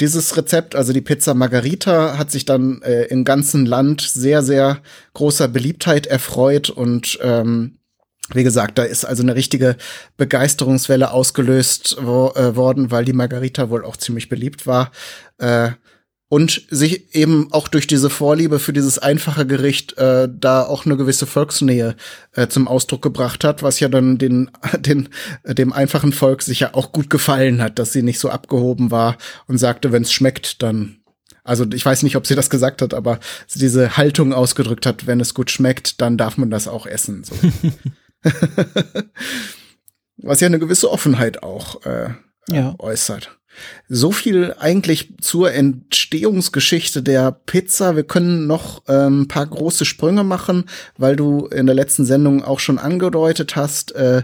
dieses 0.00 0.36
Rezept, 0.36 0.74
also 0.74 0.92
die 0.92 1.02
Pizza 1.02 1.34
Margarita, 1.34 2.16
hat 2.16 2.30
sich 2.30 2.46
dann 2.46 2.80
äh, 2.82 3.04
im 3.04 3.24
ganzen 3.24 3.66
Land 3.66 4.00
sehr, 4.00 4.42
sehr 4.42 4.78
großer 5.12 5.48
Beliebtheit 5.48 6.06
erfreut 6.06 6.70
und 6.70 7.18
ähm, 7.22 7.76
wie 8.32 8.44
gesagt, 8.44 8.78
da 8.78 8.84
ist 8.84 9.04
also 9.04 9.22
eine 9.22 9.34
richtige 9.34 9.76
Begeisterungswelle 10.16 11.10
ausgelöst 11.10 11.96
wo, 12.00 12.32
äh, 12.36 12.54
worden, 12.54 12.90
weil 12.90 13.04
die 13.04 13.12
Margarita 13.12 13.70
wohl 13.70 13.84
auch 13.84 13.96
ziemlich 13.96 14.28
beliebt 14.28 14.66
war. 14.66 14.92
Äh, 15.38 15.70
und 16.30 16.62
sich 16.70 17.12
eben 17.12 17.48
auch 17.50 17.66
durch 17.66 17.88
diese 17.88 18.08
Vorliebe 18.08 18.60
für 18.60 18.72
dieses 18.72 19.00
einfache 19.00 19.46
Gericht 19.46 19.98
äh, 19.98 20.28
da 20.32 20.62
auch 20.62 20.86
eine 20.86 20.96
gewisse 20.96 21.26
Volksnähe 21.26 21.96
äh, 22.34 22.46
zum 22.46 22.68
Ausdruck 22.68 23.02
gebracht 23.02 23.42
hat, 23.42 23.64
was 23.64 23.80
ja 23.80 23.88
dann 23.88 24.16
den, 24.16 24.48
den, 24.78 25.08
dem 25.44 25.72
einfachen 25.72 26.12
Volk 26.12 26.42
sicher 26.42 26.76
auch 26.76 26.92
gut 26.92 27.10
gefallen 27.10 27.60
hat, 27.60 27.80
dass 27.80 27.92
sie 27.92 28.02
nicht 28.02 28.20
so 28.20 28.30
abgehoben 28.30 28.92
war 28.92 29.18
und 29.48 29.58
sagte, 29.58 29.90
wenn 29.90 30.02
es 30.02 30.12
schmeckt, 30.12 30.62
dann 30.62 30.98
also 31.42 31.66
ich 31.72 31.84
weiß 31.84 32.04
nicht, 32.04 32.14
ob 32.14 32.28
sie 32.28 32.36
das 32.36 32.48
gesagt 32.48 32.80
hat, 32.80 32.94
aber 32.94 33.18
sie 33.48 33.58
diese 33.58 33.96
Haltung 33.96 34.32
ausgedrückt 34.32 34.86
hat, 34.86 35.08
wenn 35.08 35.18
es 35.18 35.34
gut 35.34 35.50
schmeckt, 35.50 36.00
dann 36.00 36.16
darf 36.16 36.36
man 36.36 36.50
das 36.50 36.68
auch 36.68 36.86
essen. 36.86 37.24
So. 37.24 37.34
Was 40.18 40.40
ja 40.40 40.46
eine 40.46 40.60
gewisse 40.60 40.92
Offenheit 40.92 41.42
auch 41.42 41.84
äh, 41.84 42.10
ja. 42.48 42.76
äußert. 42.78 43.39
So 43.88 44.12
viel 44.12 44.54
eigentlich 44.58 45.14
zur 45.20 45.52
Entstehungsgeschichte 45.52 47.02
der 47.02 47.32
Pizza. 47.32 47.96
Wir 47.96 48.04
können 48.04 48.46
noch 48.46 48.82
ähm, 48.88 49.22
ein 49.22 49.28
paar 49.28 49.46
große 49.46 49.84
Sprünge 49.84 50.24
machen, 50.24 50.64
weil 50.96 51.16
du 51.16 51.46
in 51.46 51.66
der 51.66 51.74
letzten 51.74 52.04
Sendung 52.04 52.44
auch 52.44 52.60
schon 52.60 52.78
angedeutet 52.78 53.56
hast, 53.56 53.92
äh, 53.92 54.22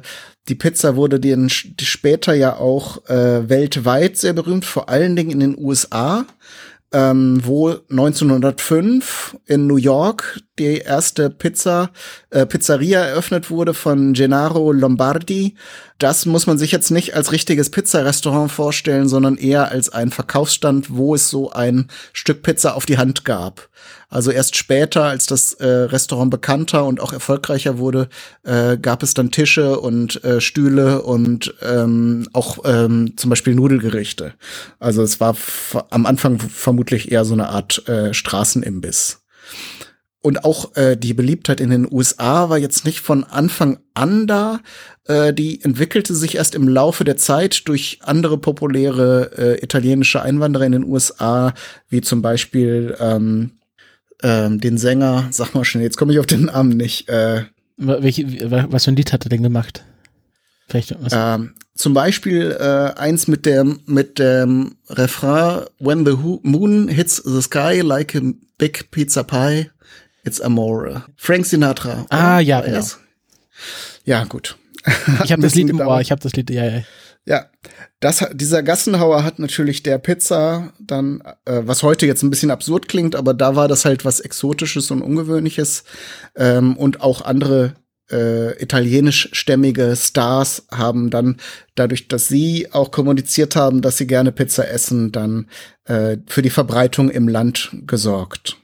die 0.49 0.55
Pizza 0.55 0.95
wurde 0.95 1.19
den 1.19 1.49
später 1.51 2.33
ja 2.35 2.57
auch 2.57 3.05
äh, 3.09 3.49
weltweit 3.49 4.17
sehr 4.17 4.33
berühmt, 4.33 4.65
vor 4.65 4.89
allen 4.89 5.17
Dingen 5.17 5.33
in 5.33 5.41
den 5.41 5.59
USA 5.59 6.25
ähm, 6.93 7.41
wo 7.45 7.71
1905 7.91 9.37
in 9.47 9.67
New 9.67 9.77
York 9.77 10.41
die 10.59 10.79
erste 10.79 11.31
Pizza, 11.31 11.91
äh, 12.31 12.47
Pizzeria 12.47 13.01
eröffnet 13.01 13.51
wurde 13.51 13.75
von 13.75 14.13
Gennaro 14.15 14.73
Lombardi. 14.73 15.55
Das 15.99 16.27
muss 16.27 16.47
man 16.47 16.59
sich 16.59 16.73
jetzt 16.73 16.91
nicht 16.91 17.15
als 17.15 17.33
richtiges 17.33 17.71
Pizzarestaurant 17.71 18.51
vorstellen, 18.51 19.09
sondern 19.09 19.37
eher 19.37 19.71
als 19.71 19.89
ein 19.89 20.11
Verkaufsstand, 20.11 20.95
wo 20.95 21.15
es 21.15 21.29
so 21.29 21.51
ein 21.51 21.89
Stück 22.13 22.43
Pizza 22.43 22.75
auf 22.75 22.87
die 22.87 22.99
Hand 22.99 23.25
gab. 23.25 23.69
Also 24.09 24.31
erst 24.31 24.57
später, 24.57 25.05
als 25.05 25.27
das 25.27 25.55
äh, 25.55 25.67
Restaurant 25.67 26.31
bekannter 26.31 26.85
und 26.85 27.01
auch 27.01 27.13
erfolgreicher 27.13 27.79
wurde, 27.79 28.09
äh, 28.45 28.79
gab 28.79 29.03
es 29.03 29.15
dann 29.15 29.31
Tische 29.31 29.81
und 29.81 30.23
äh, 30.23 30.41
Stühle 30.41 31.03
und 31.03 31.55
ähm, 31.61 32.29
auch 32.33 32.59
ähm, 32.65 33.15
zum 33.17 33.31
Beispiel 33.31 33.55
Nudelgerichte. 33.55 34.35
Also 34.79 35.03
es 35.03 35.19
war 35.19 35.37
am 35.91 36.07
Anfang 36.07 36.39
vermutlich 36.77 37.11
eher 37.11 37.25
so 37.25 37.33
eine 37.33 37.49
Art 37.49 37.89
äh, 37.89 38.13
Straßenimbiss. 38.13 39.23
Und 40.21 40.45
auch 40.45 40.77
äh, 40.77 40.97
die 40.97 41.15
Beliebtheit 41.15 41.61
in 41.61 41.71
den 41.71 41.91
USA 41.91 42.51
war 42.51 42.59
jetzt 42.59 42.85
nicht 42.85 43.01
von 43.01 43.25
Anfang 43.25 43.79
an 43.95 44.27
da. 44.27 44.61
Äh, 45.05 45.33
die 45.33 45.63
entwickelte 45.63 46.15
sich 46.15 46.35
erst 46.35 46.55
im 46.55 46.69
Laufe 46.69 47.05
der 47.05 47.17
Zeit 47.17 47.67
durch 47.69 48.01
andere 48.03 48.37
populäre 48.37 49.31
äh, 49.39 49.65
italienische 49.65 50.21
Einwanderer 50.21 50.67
in 50.67 50.73
den 50.73 50.85
USA, 50.85 51.55
wie 51.89 52.03
zum 52.03 52.21
Beispiel 52.21 52.95
ähm, 53.01 53.53
ähm, 54.23 54.61
den 54.61 54.77
Sänger, 54.77 55.29
sag 55.31 55.55
mal 55.55 55.65
schnell, 55.65 55.85
jetzt 55.85 55.97
komme 55.97 56.13
ich 56.13 56.19
auf 56.19 56.27
den 56.27 56.47
Namen 56.47 56.77
nicht. 56.77 57.09
Äh, 57.09 57.45
Welche, 57.79 58.51
was 58.51 58.85
für 58.85 58.91
ein 58.91 58.97
Lied 58.97 59.13
hat 59.13 59.25
er 59.25 59.31
denn 59.31 59.43
gemacht? 59.43 59.85
Vielleicht. 60.69 60.97
Ähm, 61.13 61.55
zum 61.75 61.95
Beispiel 61.95 62.57
äh, 62.59 62.99
eins 62.99 63.29
mit 63.29 63.47
dem 63.47 63.81
mit 63.87 64.19
dem 64.19 64.77
Refrain 64.89 65.67
When 65.79 66.05
the 66.05 66.17
Moon 66.43 66.89
hits 66.89 67.17
the 67.17 67.43
sky 67.43 67.81
like 67.83 68.17
a 68.17 68.21
big 68.59 68.91
pizza 68.91 69.23
pie, 69.23 69.71
it's 70.25 70.41
amore. 70.41 71.05
Frank 71.17 71.47
Sinatra. 71.47 72.07
Ah 72.11 72.41
ja, 72.41 72.61
genau. 72.61 72.85
Ja, 74.05 74.25
gut. 74.25 74.57
Ich 75.25 75.33
habe 75.33 75.43
das 75.43 75.55
Lied 75.55 75.71
im 75.71 75.81
Ohr, 75.81 76.01
ich 76.01 76.13
habe 76.13 76.21
das 76.21 76.33
Lied, 76.35 76.49
ja, 76.51 76.65
ja. 76.65 76.83
Ja, 77.29 77.47
das, 77.99 78.25
dieser 78.35 78.63
Gassenhauer 78.63 79.25
hat 79.25 79.41
natürlich 79.41 79.83
der 79.83 79.99
Pizza 79.99 80.73
dann, 80.79 81.23
äh, 81.45 81.63
was 81.65 81.83
heute 81.83 82.07
jetzt 82.07 82.23
ein 82.23 82.31
bisschen 82.31 82.53
absurd 82.53 82.87
klingt, 82.87 83.17
aber 83.17 83.35
da 83.35 83.57
war 83.57 83.67
das 83.67 83.85
halt 83.85 84.05
was 84.05 84.21
Exotisches 84.21 84.93
und 84.93 85.03
Ungewöhnliches. 85.03 85.83
Ähm, 86.37 86.77
und 86.77 87.01
auch 87.01 87.23
andere 87.23 87.75
äh, 88.11 88.53
italienischstämmige 88.63 89.95
Stars 89.97 90.67
haben 90.71 91.11
dann, 91.11 91.37
dadurch, 91.75 92.09
dass 92.09 92.29
sie 92.29 92.73
auch 92.73 92.91
kommuniziert 92.91 93.57
haben, 93.57 93.83
dass 93.83 93.99
sie 93.99 94.07
gerne 94.07 94.33
Pizza 94.33 94.69
essen, 94.69 95.13
dann 95.13 95.49
äh, 95.85 96.19
für 96.27 96.43
die 96.43 96.51
Verbreitung 96.51 97.11
im 97.11 97.29
Land 97.29 97.71
gesorgt. 97.87 98.57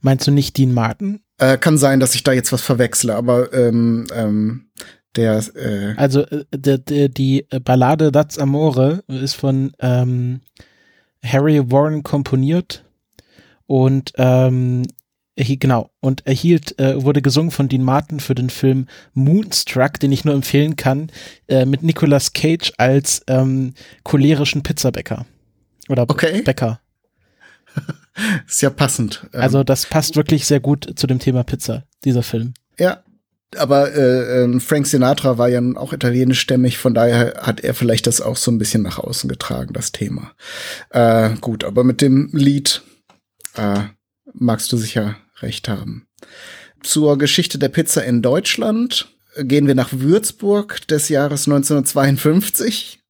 Meinst 0.00 0.26
du 0.26 0.30
nicht 0.30 0.56
Dean 0.56 0.72
Martin? 0.72 1.20
Äh, 1.38 1.58
kann 1.58 1.78
sein, 1.78 2.00
dass 2.00 2.14
ich 2.14 2.24
da 2.24 2.32
jetzt 2.32 2.52
was 2.52 2.62
verwechsle, 2.62 3.14
aber 3.14 3.52
ähm, 3.52 4.06
ähm, 4.14 4.70
der, 5.16 5.42
äh 5.54 5.94
also 5.96 6.22
äh, 6.22 6.44
der, 6.52 6.78
der, 6.78 7.08
die 7.08 7.46
Ballade 7.64 8.12
That's 8.12 8.38
Amore 8.38 9.04
ist 9.06 9.34
von 9.34 9.72
ähm, 9.78 10.40
Harry 11.24 11.70
Warren 11.70 12.02
komponiert 12.02 12.84
und 13.66 14.12
ähm, 14.16 14.82
genau 15.44 15.90
und 16.00 16.26
erhielt 16.26 16.78
äh, 16.78 17.02
wurde 17.02 17.22
gesungen 17.22 17.50
von 17.50 17.68
Dean 17.68 17.84
Martin 17.84 18.20
für 18.20 18.34
den 18.34 18.50
Film 18.50 18.86
Moonstruck, 19.14 20.00
den 20.00 20.12
ich 20.12 20.24
nur 20.24 20.34
empfehlen 20.34 20.76
kann, 20.76 21.10
äh, 21.48 21.64
mit 21.64 21.82
Nicolas 21.82 22.32
Cage 22.32 22.72
als 22.76 23.22
ähm, 23.28 23.74
cholerischen 24.04 24.62
Pizzabäcker 24.62 25.26
oder 25.88 26.02
okay. 26.02 26.42
Bäcker. 26.42 26.80
ist 28.48 28.62
ja 28.62 28.70
passend. 28.70 29.26
Also 29.32 29.62
das 29.62 29.86
passt 29.86 30.16
wirklich 30.16 30.46
sehr 30.46 30.60
gut 30.60 30.88
zu 30.96 31.06
dem 31.06 31.18
Thema 31.18 31.44
Pizza, 31.44 31.84
dieser 32.04 32.22
Film. 32.22 32.54
Ja, 32.78 33.02
aber 33.56 33.94
äh, 33.94 34.42
ähm, 34.42 34.60
Frank 34.60 34.86
Sinatra 34.86 35.38
war 35.38 35.48
ja 35.48 35.60
auch 35.76 35.92
italienischstämmig, 35.92 36.76
von 36.78 36.94
daher 36.94 37.34
hat 37.40 37.60
er 37.60 37.74
vielleicht 37.74 38.06
das 38.06 38.20
auch 38.20 38.36
so 38.36 38.50
ein 38.50 38.58
bisschen 38.58 38.82
nach 38.82 38.98
außen 38.98 39.28
getragen, 39.28 39.72
das 39.72 39.92
Thema. 39.92 40.32
Äh, 40.90 41.30
gut, 41.40 41.64
aber 41.64 41.82
mit 41.84 42.02
dem 42.02 42.28
Lied 42.32 42.82
äh, 43.54 43.84
magst 44.34 44.70
du 44.72 44.76
sicher 44.76 45.16
recht 45.42 45.68
haben. 45.68 46.06
Zur 46.82 47.18
Geschichte 47.18 47.58
der 47.58 47.68
Pizza 47.68 48.04
in 48.04 48.22
Deutschland 48.22 49.08
gehen 49.36 49.66
wir 49.66 49.74
nach 49.74 49.90
Würzburg 49.92 50.86
des 50.88 51.08
Jahres 51.08 51.46
1952. 51.46 53.00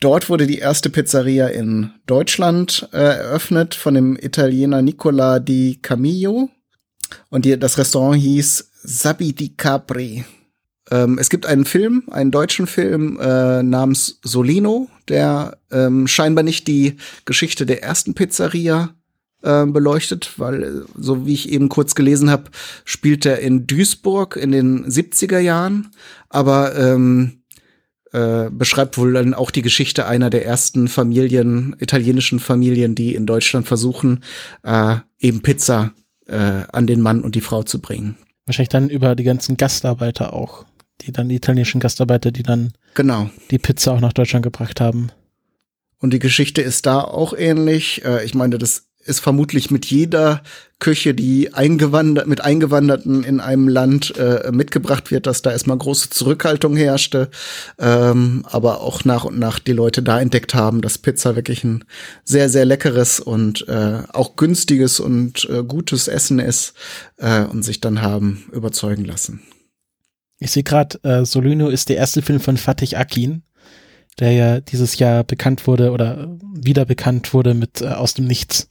Dort 0.00 0.28
wurde 0.28 0.46
die 0.46 0.58
erste 0.58 0.90
Pizzeria 0.90 1.48
in 1.48 1.90
Deutschland 2.06 2.88
äh, 2.92 2.98
eröffnet 2.98 3.74
von 3.74 3.94
dem 3.94 4.16
Italiener 4.16 4.80
Nicola 4.80 5.40
di 5.40 5.78
Camillo. 5.82 6.50
Und 7.28 7.44
die, 7.44 7.58
das 7.58 7.76
Restaurant 7.76 8.20
hieß 8.20 8.70
Sabi 8.82 9.32
di 9.32 9.56
Capri. 9.56 10.24
Ähm, 10.90 11.18
es 11.18 11.30
gibt 11.30 11.46
einen 11.46 11.64
Film, 11.64 12.04
einen 12.10 12.30
deutschen 12.30 12.66
Film 12.66 13.18
äh, 13.20 13.62
namens 13.62 14.20
Solino, 14.22 14.88
der 15.08 15.58
ähm, 15.70 16.06
scheinbar 16.06 16.44
nicht 16.44 16.68
die 16.68 16.96
Geschichte 17.24 17.66
der 17.66 17.82
ersten 17.82 18.14
Pizzeria 18.14 18.94
äh, 19.42 19.66
beleuchtet, 19.66 20.34
weil, 20.38 20.62
äh, 20.62 20.68
so 20.96 21.26
wie 21.26 21.34
ich 21.34 21.50
eben 21.50 21.68
kurz 21.68 21.94
gelesen 21.94 22.30
habe, 22.30 22.44
spielt 22.84 23.26
er 23.26 23.40
in 23.40 23.66
Duisburg 23.66 24.36
in 24.36 24.52
den 24.52 24.86
70er 24.86 25.38
Jahren, 25.38 25.90
aber 26.28 26.76
ähm, 26.76 27.40
äh, 28.12 28.50
beschreibt 28.50 28.98
wohl 28.98 29.12
dann 29.12 29.34
auch 29.34 29.50
die 29.50 29.62
Geschichte 29.62 30.06
einer 30.06 30.30
der 30.30 30.44
ersten 30.44 30.88
Familien, 30.88 31.76
italienischen 31.78 32.40
Familien, 32.40 32.94
die 32.94 33.14
in 33.14 33.24
Deutschland 33.24 33.68
versuchen, 33.68 34.24
äh, 34.64 34.96
eben 35.18 35.42
Pizza 35.42 35.92
äh, 36.26 36.64
an 36.72 36.86
den 36.86 37.00
Mann 37.00 37.22
und 37.22 37.34
die 37.34 37.40
Frau 37.40 37.62
zu 37.62 37.80
bringen. 37.80 38.16
Wahrscheinlich 38.46 38.70
dann 38.70 38.88
über 38.88 39.14
die 39.14 39.22
ganzen 39.22 39.56
Gastarbeiter 39.56 40.32
auch. 40.32 40.64
Die 41.02 41.12
dann, 41.12 41.28
die 41.28 41.36
italienischen 41.36 41.80
Gastarbeiter, 41.80 42.30
die 42.30 42.42
dann 42.42 42.72
genau. 42.94 43.30
die 43.50 43.58
Pizza 43.58 43.92
auch 43.92 44.00
nach 44.00 44.12
Deutschland 44.12 44.42
gebracht 44.42 44.80
haben. 44.80 45.12
Und 45.98 46.12
die 46.12 46.18
Geschichte 46.18 46.62
ist 46.62 46.86
da 46.86 47.00
auch 47.00 47.32
ähnlich. 47.32 48.04
Äh, 48.04 48.24
ich 48.24 48.34
meine, 48.34 48.58
das 48.58 48.89
ist 49.10 49.20
vermutlich 49.20 49.70
mit 49.70 49.86
jeder 49.86 50.42
Küche, 50.78 51.12
die 51.12 51.52
eingewandert, 51.52 52.26
mit 52.26 52.40
Eingewanderten 52.40 53.22
in 53.22 53.38
einem 53.40 53.68
Land 53.68 54.16
äh, 54.16 54.50
mitgebracht 54.50 55.10
wird, 55.10 55.26
dass 55.26 55.42
da 55.42 55.50
erstmal 55.50 55.76
große 55.76 56.08
Zurückhaltung 56.08 56.76
herrschte, 56.76 57.28
ähm, 57.78 58.46
aber 58.50 58.80
auch 58.80 59.04
nach 59.04 59.24
und 59.24 59.38
nach 59.38 59.58
die 59.58 59.72
Leute 59.72 60.02
da 60.02 60.18
entdeckt 60.18 60.54
haben, 60.54 60.80
dass 60.80 60.96
Pizza 60.96 61.36
wirklich 61.36 61.64
ein 61.64 61.84
sehr, 62.24 62.48
sehr 62.48 62.64
leckeres 62.64 63.20
und 63.20 63.68
äh, 63.68 63.98
auch 64.12 64.36
günstiges 64.36 65.00
und 65.00 65.46
äh, 65.50 65.62
gutes 65.62 66.08
Essen 66.08 66.38
ist 66.38 66.72
äh, 67.18 67.44
und 67.44 67.62
sich 67.62 67.80
dann 67.80 68.00
haben 68.00 68.44
überzeugen 68.52 69.04
lassen. 69.04 69.42
Ich 70.38 70.52
sehe 70.52 70.62
gerade, 70.62 70.98
äh, 71.04 71.26
Solino 71.26 71.68
ist 71.68 71.90
der 71.90 71.98
erste 71.98 72.22
Film 72.22 72.40
von 72.40 72.56
Fatih 72.56 72.96
Akin, 72.96 73.42
der 74.18 74.32
ja 74.32 74.60
dieses 74.60 74.98
Jahr 74.98 75.22
bekannt 75.22 75.66
wurde 75.66 75.92
oder 75.92 76.38
wieder 76.54 76.86
bekannt 76.86 77.34
wurde 77.34 77.52
mit 77.52 77.82
äh, 77.82 77.88
Aus 77.88 78.14
dem 78.14 78.26
Nichts. 78.26 78.66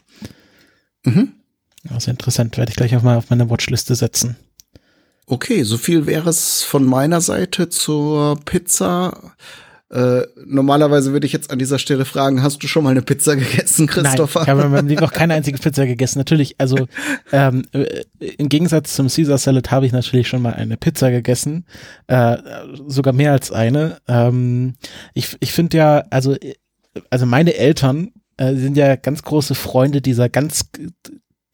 Mhm. 1.05 1.33
Also 1.89 2.11
interessant, 2.11 2.57
werde 2.57 2.71
ich 2.71 2.75
gleich 2.75 2.95
auch 2.95 3.03
mal 3.03 3.17
auf 3.17 3.29
meine 3.29 3.49
Watchliste 3.49 3.95
setzen. 3.95 4.35
Okay, 5.25 5.63
so 5.63 5.77
viel 5.77 6.05
wäre 6.07 6.29
es 6.29 6.63
von 6.63 6.83
meiner 6.83 7.21
Seite 7.21 7.69
zur 7.69 8.39
Pizza. 8.45 9.33
Äh, 9.91 10.21
normalerweise 10.45 11.13
würde 11.13 11.25
ich 11.25 11.33
jetzt 11.33 11.51
an 11.51 11.57
dieser 11.57 11.79
Stelle 11.79 12.05
fragen, 12.05 12.43
hast 12.43 12.61
du 12.61 12.67
schon 12.67 12.83
mal 12.83 12.91
eine 12.91 13.01
Pizza 13.01 13.35
gegessen, 13.35 13.87
Christopher? 13.87 14.39
Nein, 14.39 14.45
ich 14.45 14.49
habe 14.49 14.61
in 14.63 14.71
meinem 14.71 14.87
Leben 14.87 15.01
noch 15.01 15.13
keine 15.13 15.33
einzige 15.35 15.57
Pizza 15.57 15.85
gegessen. 15.85 16.19
Natürlich, 16.19 16.55
also 16.59 16.87
ähm, 17.31 17.63
äh, 17.73 18.03
im 18.19 18.49
Gegensatz 18.49 18.95
zum 18.95 19.07
Caesar 19.07 19.37
Salad 19.37 19.71
habe 19.71 19.85
ich 19.85 19.91
natürlich 19.91 20.27
schon 20.27 20.41
mal 20.41 20.53
eine 20.53 20.77
Pizza 20.77 21.09
gegessen, 21.11 21.65
äh, 22.07 22.37
sogar 22.87 23.13
mehr 23.13 23.31
als 23.31 23.51
eine. 23.51 23.97
Ähm, 24.07 24.75
ich 25.13 25.37
ich 25.39 25.53
finde 25.53 25.77
ja, 25.77 26.03
also 26.09 26.35
also 27.09 27.25
meine 27.25 27.55
Eltern 27.55 28.11
äh, 28.39 28.55
sind 28.55 28.77
ja 28.77 28.95
ganz 28.95 29.23
große 29.23 29.53
Freunde 29.53 30.01
dieser 30.01 30.29
ganz 30.29 30.69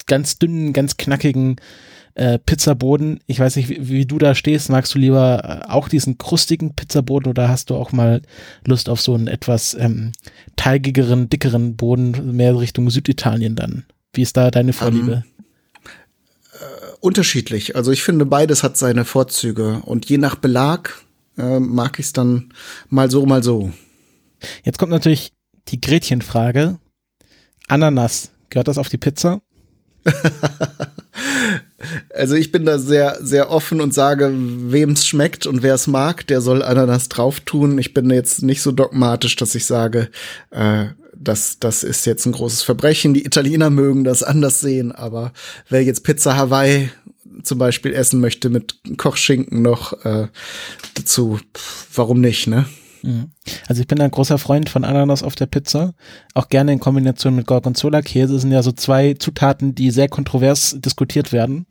ganz 0.05 0.37
dünnen, 0.37 0.71
ganz 0.71 0.97
knackigen 0.97 1.55
äh, 2.13 2.37
Pizzaboden. 2.37 3.19
Ich 3.25 3.39
weiß 3.39 3.55
nicht, 3.55 3.69
wie, 3.69 3.89
wie, 3.89 4.05
du 4.05 4.19
da 4.19 4.35
stehst. 4.35 4.69
Magst 4.69 4.93
du 4.93 4.99
lieber 4.99 5.63
äh, 5.63 5.71
auch 5.71 5.89
diesen 5.89 6.17
krustigen 6.17 6.75
Pizzaboden 6.75 7.29
oder 7.29 7.49
hast 7.49 7.71
du 7.71 7.75
auch 7.75 7.91
mal 7.91 8.21
Lust 8.65 8.87
auf 8.87 9.01
so 9.01 9.15
einen 9.15 9.27
etwas 9.27 9.73
ähm, 9.73 10.11
teigigeren, 10.55 11.27
dickeren 11.27 11.75
Boden, 11.75 12.35
mehr 12.35 12.57
Richtung 12.57 12.89
Süditalien 12.89 13.55
dann? 13.55 13.85
Wie 14.13 14.21
ist 14.21 14.37
da 14.37 14.51
deine 14.51 14.71
Vorliebe? 14.73 15.23
Um, 15.25 15.89
äh, 16.53 16.95
unterschiedlich. 16.99 17.75
Also 17.75 17.91
ich 17.91 18.03
finde, 18.03 18.25
beides 18.25 18.63
hat 18.63 18.77
seine 18.77 19.05
Vorzüge 19.05 19.81
und 19.85 20.07
je 20.07 20.17
nach 20.17 20.35
Belag 20.35 21.03
äh, 21.37 21.59
mag 21.59 21.99
ich 21.99 22.05
es 22.05 22.13
dann 22.13 22.53
mal 22.89 23.09
so, 23.09 23.25
mal 23.25 23.43
so. 23.43 23.71
Jetzt 24.63 24.77
kommt 24.77 24.91
natürlich 24.91 25.34
die 25.69 25.81
Gretchenfrage. 25.81 26.79
Ananas, 27.67 28.31
gehört 28.49 28.67
das 28.67 28.77
auf 28.77 28.89
die 28.89 28.97
Pizza? 28.97 29.41
also 32.13 32.35
ich 32.35 32.51
bin 32.51 32.65
da 32.65 32.77
sehr, 32.77 33.17
sehr 33.21 33.49
offen 33.51 33.81
und 33.81 33.93
sage, 33.93 34.31
wem 34.33 34.91
es 34.91 35.07
schmeckt 35.07 35.47
und 35.47 35.63
wer 35.63 35.73
es 35.73 35.87
mag, 35.87 36.27
der 36.27 36.41
soll 36.41 36.61
Ananas 36.61 37.09
drauf 37.09 37.39
tun. 37.39 37.79
Ich 37.79 37.93
bin 37.93 38.09
jetzt 38.09 38.43
nicht 38.43 38.61
so 38.61 38.71
dogmatisch, 38.71 39.35
dass 39.35 39.55
ich 39.55 39.65
sage, 39.65 40.09
äh, 40.51 40.85
das, 41.17 41.59
das 41.59 41.83
ist 41.83 42.05
jetzt 42.05 42.25
ein 42.25 42.33
großes 42.33 42.61
Verbrechen. 42.61 43.13
Die 43.13 43.25
Italiener 43.25 43.69
mögen 43.69 44.03
das 44.03 44.21
anders 44.21 44.59
sehen, 44.59 44.91
aber 44.91 45.33
wer 45.69 45.83
jetzt 45.83 46.03
Pizza 46.03 46.35
Hawaii 46.35 46.89
zum 47.43 47.57
Beispiel 47.57 47.93
essen 47.93 48.19
möchte 48.19 48.49
mit 48.49 48.75
Kochschinken 48.97 49.61
noch 49.61 50.05
äh, 50.05 50.27
dazu, 50.93 51.39
warum 51.93 52.21
nicht, 52.21 52.47
ne? 52.47 52.65
Mhm. 53.05 53.31
Also 53.67 53.81
ich 53.81 53.87
bin 53.87 54.01
ein 54.01 54.11
großer 54.11 54.37
Freund 54.37 54.69
von 54.69 54.83
Ananas 54.83 55.23
auf 55.23 55.35
der 55.35 55.45
Pizza, 55.45 55.93
auch 56.33 56.49
gerne 56.49 56.73
in 56.73 56.79
Kombination 56.79 57.35
mit 57.35 57.47
Gorgonzola-Käse. 57.47 58.39
sind 58.39 58.51
ja 58.51 58.63
so 58.63 58.71
zwei 58.71 59.13
Zutaten, 59.13 59.75
die 59.75 59.91
sehr 59.91 60.09
kontrovers 60.09 60.75
diskutiert 60.79 61.31
werden, 61.31 61.67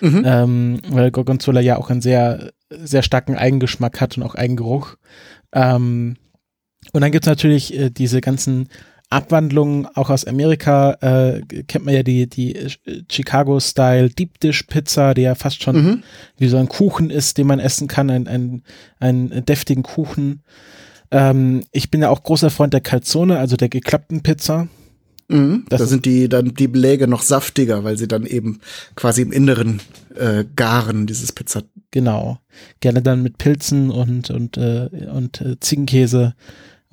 mhm. 0.00 0.22
ähm, 0.24 0.80
weil 0.88 1.10
Gorgonzola 1.10 1.60
ja 1.60 1.78
auch 1.78 1.90
einen 1.90 2.02
sehr, 2.02 2.52
sehr 2.70 3.02
starken 3.02 3.36
Eigengeschmack 3.36 4.00
hat 4.00 4.16
und 4.16 4.22
auch 4.22 4.34
Eigengeruch. 4.34 4.96
Ähm, 5.52 6.16
und 6.92 7.00
dann 7.00 7.12
gibt's 7.12 7.28
natürlich 7.28 7.76
äh, 7.78 7.90
diese 7.90 8.20
ganzen 8.20 8.68
Abwandlungen, 9.14 9.86
auch 9.94 10.10
aus 10.10 10.24
Amerika, 10.24 10.92
äh, 11.00 11.40
kennt 11.68 11.84
man 11.84 11.94
ja 11.94 12.02
die, 12.02 12.28
die 12.28 12.54
äh, 12.56 12.68
Chicago-Style 13.10 14.10
Deep 14.10 14.40
Dish 14.40 14.64
Pizza, 14.64 15.14
die 15.14 15.22
ja 15.22 15.34
fast 15.34 15.62
schon 15.62 15.76
mhm. 15.76 16.02
wie 16.36 16.48
so 16.48 16.56
ein 16.56 16.68
Kuchen 16.68 17.10
ist, 17.10 17.38
den 17.38 17.46
man 17.46 17.60
essen 17.60 17.88
kann, 17.88 18.10
ein, 18.10 18.26
ein, 18.26 18.62
ein 18.98 19.44
deftigen 19.46 19.84
Kuchen. 19.84 20.42
Ähm, 21.10 21.62
ich 21.70 21.90
bin 21.90 22.02
ja 22.02 22.10
auch 22.10 22.22
großer 22.22 22.50
Freund 22.50 22.72
der 22.72 22.80
Calzone, 22.80 23.38
also 23.38 23.56
der 23.56 23.68
geklappten 23.68 24.22
Pizza. 24.22 24.68
Mhm, 25.28 25.64
da 25.70 25.78
sind 25.78 26.04
die 26.04 26.28
dann 26.28 26.54
die 26.54 26.68
Beläge 26.68 27.08
noch 27.08 27.22
saftiger, 27.22 27.82
weil 27.82 27.96
sie 27.96 28.08
dann 28.08 28.26
eben 28.26 28.60
quasi 28.94 29.22
im 29.22 29.32
Inneren 29.32 29.80
äh, 30.14 30.44
garen 30.54 31.06
dieses 31.06 31.32
Pizza. 31.32 31.62
Genau, 31.92 32.38
gerne 32.80 33.00
dann 33.00 33.22
mit 33.22 33.38
Pilzen 33.38 33.90
und 33.90 34.30
und 34.30 34.58
äh, 34.58 34.88
und 35.10 35.40
äh, 35.40 35.58
Ziegenkäse 35.60 36.34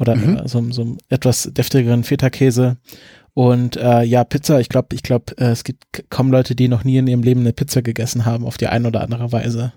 oder 0.02 0.16
mhm. 0.16 0.38
äh, 0.38 0.48
so, 0.48 0.64
so 0.72 0.98
etwas 1.10 1.50
deftigeren 1.54 2.04
Feta-Käse. 2.04 2.78
Und 3.34 3.78
äh, 3.78 4.04
ja, 4.04 4.26
Pizza, 4.26 4.60
ich 4.60 4.68
glaube, 4.68 4.94
ich 4.94 5.04
glaube, 5.04 5.38
äh, 5.38 5.52
es 5.52 5.64
gibt 5.64 6.04
kaum 6.10 6.32
Leute, 6.32 6.56
die 6.56 6.68
noch 6.68 6.84
nie 6.84 6.98
in 6.98 7.08
ihrem 7.08 7.24
Leben 7.24 7.42
eine 7.42 7.54
Pizza 7.54 7.82
gegessen 7.82 8.26
haben, 8.26 8.46
auf 8.46 8.58
die 8.58 8.68
eine 8.68 8.90
oder 8.90 9.02
andere 9.02 9.32
Weise. 9.32 9.72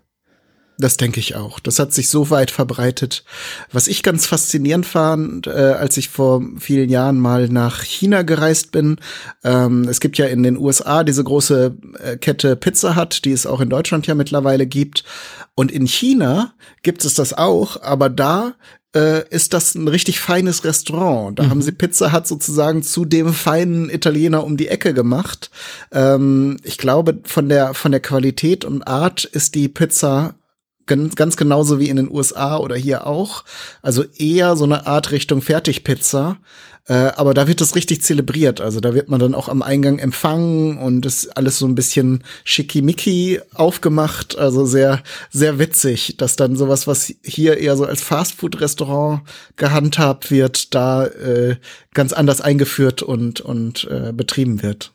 Das 0.76 0.96
denke 0.96 1.20
ich 1.20 1.36
auch. 1.36 1.60
Das 1.60 1.78
hat 1.78 1.92
sich 1.92 2.08
so 2.08 2.30
weit 2.30 2.50
verbreitet. 2.50 3.24
Was 3.70 3.86
ich 3.86 4.02
ganz 4.02 4.26
faszinierend 4.26 4.86
fand, 4.86 5.46
äh, 5.46 5.50
als 5.50 5.96
ich 5.96 6.08
vor 6.08 6.42
vielen 6.58 6.90
Jahren 6.90 7.20
mal 7.20 7.48
nach 7.48 7.82
China 7.82 8.22
gereist 8.22 8.72
bin. 8.72 8.96
Ähm, 9.44 9.86
es 9.88 10.00
gibt 10.00 10.18
ja 10.18 10.26
in 10.26 10.42
den 10.42 10.58
USA 10.58 11.04
diese 11.04 11.22
große 11.22 11.76
äh, 12.02 12.16
Kette 12.16 12.56
Pizza 12.56 12.96
Hut, 12.96 13.24
die 13.24 13.30
es 13.30 13.46
auch 13.46 13.60
in 13.60 13.70
Deutschland 13.70 14.08
ja 14.08 14.16
mittlerweile 14.16 14.66
gibt. 14.66 15.04
Und 15.54 15.70
in 15.70 15.86
China 15.86 16.54
gibt 16.82 17.04
es 17.04 17.14
das 17.14 17.32
auch, 17.34 17.80
aber 17.80 18.08
da 18.08 18.54
äh, 18.94 19.28
ist 19.28 19.52
das 19.54 19.74
ein 19.74 19.88
richtig 19.88 20.20
feines 20.20 20.64
Restaurant. 20.64 21.38
Da 21.38 21.44
mhm. 21.44 21.50
haben 21.50 21.62
sie 21.62 21.72
Pizza 21.72 22.12
Hut 22.12 22.26
sozusagen 22.26 22.82
zu 22.82 23.04
dem 23.04 23.32
feinen 23.32 23.90
Italiener 23.90 24.44
um 24.44 24.56
die 24.56 24.68
Ecke 24.68 24.94
gemacht. 24.94 25.50
Ähm, 25.92 26.56
ich 26.62 26.78
glaube, 26.78 27.18
von 27.24 27.48
der, 27.48 27.74
von 27.74 27.92
der 27.92 28.00
Qualität 28.00 28.64
und 28.64 28.86
Art 28.86 29.24
ist 29.24 29.54
die 29.54 29.68
Pizza 29.68 30.34
ganz, 30.86 31.16
ganz 31.16 31.36
genauso 31.36 31.78
wie 31.78 31.88
in 31.88 31.96
den 31.96 32.10
USA 32.10 32.58
oder 32.58 32.76
hier 32.76 33.06
auch. 33.06 33.44
Also 33.82 34.04
eher 34.16 34.56
so 34.56 34.64
eine 34.64 34.86
Art 34.86 35.10
Richtung 35.10 35.42
Fertigpizza. 35.42 36.38
Äh, 36.86 37.12
aber 37.16 37.32
da 37.32 37.48
wird 37.48 37.60
das 37.60 37.76
richtig 37.76 38.02
zelebriert. 38.02 38.60
Also 38.60 38.80
da 38.80 38.94
wird 38.94 39.08
man 39.08 39.18
dann 39.18 39.34
auch 39.34 39.48
am 39.48 39.62
Eingang 39.62 39.98
empfangen 39.98 40.78
und 40.78 41.06
ist 41.06 41.34
alles 41.36 41.58
so 41.58 41.66
ein 41.66 41.74
bisschen 41.74 42.22
schickimicki 42.44 43.40
aufgemacht. 43.54 44.36
Also 44.36 44.66
sehr, 44.66 45.02
sehr 45.30 45.58
witzig, 45.58 46.16
dass 46.18 46.36
dann 46.36 46.56
sowas, 46.56 46.86
was 46.86 47.14
hier 47.22 47.56
eher 47.56 47.76
so 47.76 47.86
als 47.86 48.02
Fastfood-Restaurant 48.02 49.22
gehandhabt 49.56 50.30
wird, 50.30 50.74
da 50.74 51.06
äh, 51.06 51.56
ganz 51.94 52.12
anders 52.12 52.40
eingeführt 52.42 53.02
und, 53.02 53.40
und 53.40 53.84
äh, 53.90 54.12
betrieben 54.12 54.62
wird. 54.62 54.93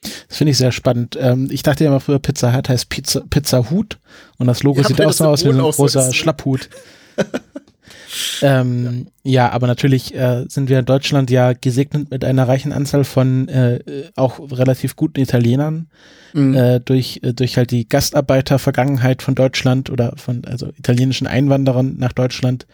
Das 0.00 0.36
finde 0.36 0.52
ich 0.52 0.58
sehr 0.58 0.72
spannend. 0.72 1.18
Ähm, 1.20 1.48
ich 1.50 1.62
dachte 1.62 1.84
ja 1.84 1.90
immer 1.90 2.00
früher, 2.00 2.18
Pizza 2.18 2.56
Hut 2.56 2.68
heißt 2.68 2.88
Pizza, 2.88 3.22
Pizza 3.28 3.70
Hut 3.70 3.98
und 4.38 4.46
das 4.46 4.62
Logo 4.62 4.80
ja, 4.80 4.86
sieht 4.86 5.00
auch 5.00 5.12
so 5.12 5.24
aus 5.24 5.44
wie 5.44 5.48
ein 5.48 5.58
großer 5.58 6.12
Schlapphut. 6.12 6.68
ähm, 8.42 9.08
ja, 9.24 9.50
aber 9.50 9.66
natürlich 9.66 10.14
äh, 10.14 10.44
sind 10.48 10.68
wir 10.68 10.78
in 10.78 10.84
Deutschland 10.84 11.30
ja 11.30 11.52
gesegnet 11.52 12.10
mit 12.10 12.24
einer 12.24 12.46
reichen 12.46 12.72
Anzahl 12.72 13.04
von 13.04 13.48
äh, 13.48 13.80
auch 14.14 14.38
relativ 14.52 14.94
guten 14.94 15.20
Italienern 15.20 15.88
mhm. 16.32 16.54
äh, 16.54 16.80
durch 16.80 17.20
äh, 17.22 17.32
durch 17.32 17.56
halt 17.56 17.70
die 17.72 17.88
Gastarbeitervergangenheit 17.88 19.22
von 19.22 19.34
Deutschland 19.34 19.90
oder 19.90 20.14
von 20.16 20.44
also 20.44 20.68
italienischen 20.78 21.26
Einwanderern 21.26 21.96
nach 21.98 22.12
Deutschland 22.12 22.66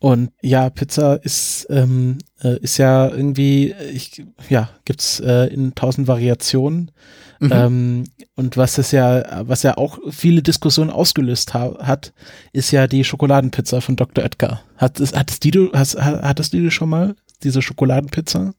und 0.00 0.30
ja, 0.42 0.70
Pizza 0.70 1.14
ist, 1.14 1.66
ähm, 1.70 2.18
äh, 2.40 2.58
ist 2.60 2.78
ja 2.78 3.08
irgendwie, 3.08 3.74
ich, 3.92 4.22
ja, 4.48 4.70
gibt's 4.84 5.18
äh, 5.20 5.46
in 5.46 5.74
tausend 5.74 6.06
Variationen. 6.06 6.92
Mhm. 7.40 7.52
Ähm, 7.52 8.04
und 8.36 8.56
was 8.56 8.78
es 8.78 8.92
ja, 8.92 9.42
was 9.48 9.62
ja 9.62 9.76
auch 9.76 9.98
viele 10.10 10.42
Diskussionen 10.42 10.90
ausgelöst 10.90 11.54
ha 11.54 11.76
hat, 11.80 12.12
ist 12.52 12.70
ja 12.70 12.86
die 12.86 13.04
Schokoladenpizza 13.04 13.80
von 13.80 13.96
Dr. 13.96 14.24
Oetker. 14.24 14.60
Hat, 14.76 15.00
hattest, 15.00 15.44
die 15.44 15.50
du, 15.50 15.72
hast, 15.72 16.00
hattest 16.00 16.52
du 16.52 16.58
die 16.58 16.70
schon 16.70 16.90
mal, 16.90 17.16
diese 17.42 17.62
Schokoladenpizza? 17.62 18.54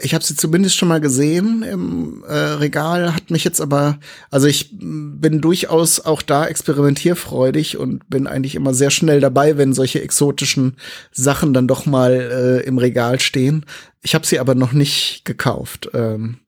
Ich 0.00 0.14
habe 0.14 0.24
sie 0.24 0.34
zumindest 0.34 0.76
schon 0.76 0.88
mal 0.88 1.00
gesehen 1.00 1.62
im 1.62 2.24
äh, 2.24 2.34
Regal, 2.34 3.14
hat 3.14 3.30
mich 3.30 3.44
jetzt 3.44 3.60
aber, 3.60 3.98
also 4.30 4.46
ich 4.46 4.70
bin 4.72 5.40
durchaus 5.40 6.00
auch 6.00 6.22
da 6.22 6.46
experimentierfreudig 6.46 7.76
und 7.76 8.08
bin 8.08 8.26
eigentlich 8.26 8.54
immer 8.54 8.74
sehr 8.74 8.90
schnell 8.90 9.20
dabei, 9.20 9.56
wenn 9.56 9.72
solche 9.72 10.02
exotischen 10.02 10.76
Sachen 11.12 11.54
dann 11.54 11.68
doch 11.68 11.86
mal 11.86 12.12
äh, 12.12 12.66
im 12.66 12.78
Regal 12.78 13.20
stehen. 13.20 13.66
Ich 14.02 14.14
habe 14.14 14.26
sie 14.26 14.40
aber 14.40 14.54
noch 14.54 14.72
nicht 14.72 15.24
gekauft. 15.24 15.90
Ähm, 15.94 16.38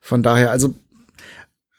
von 0.00 0.22
daher, 0.22 0.50
also 0.50 0.74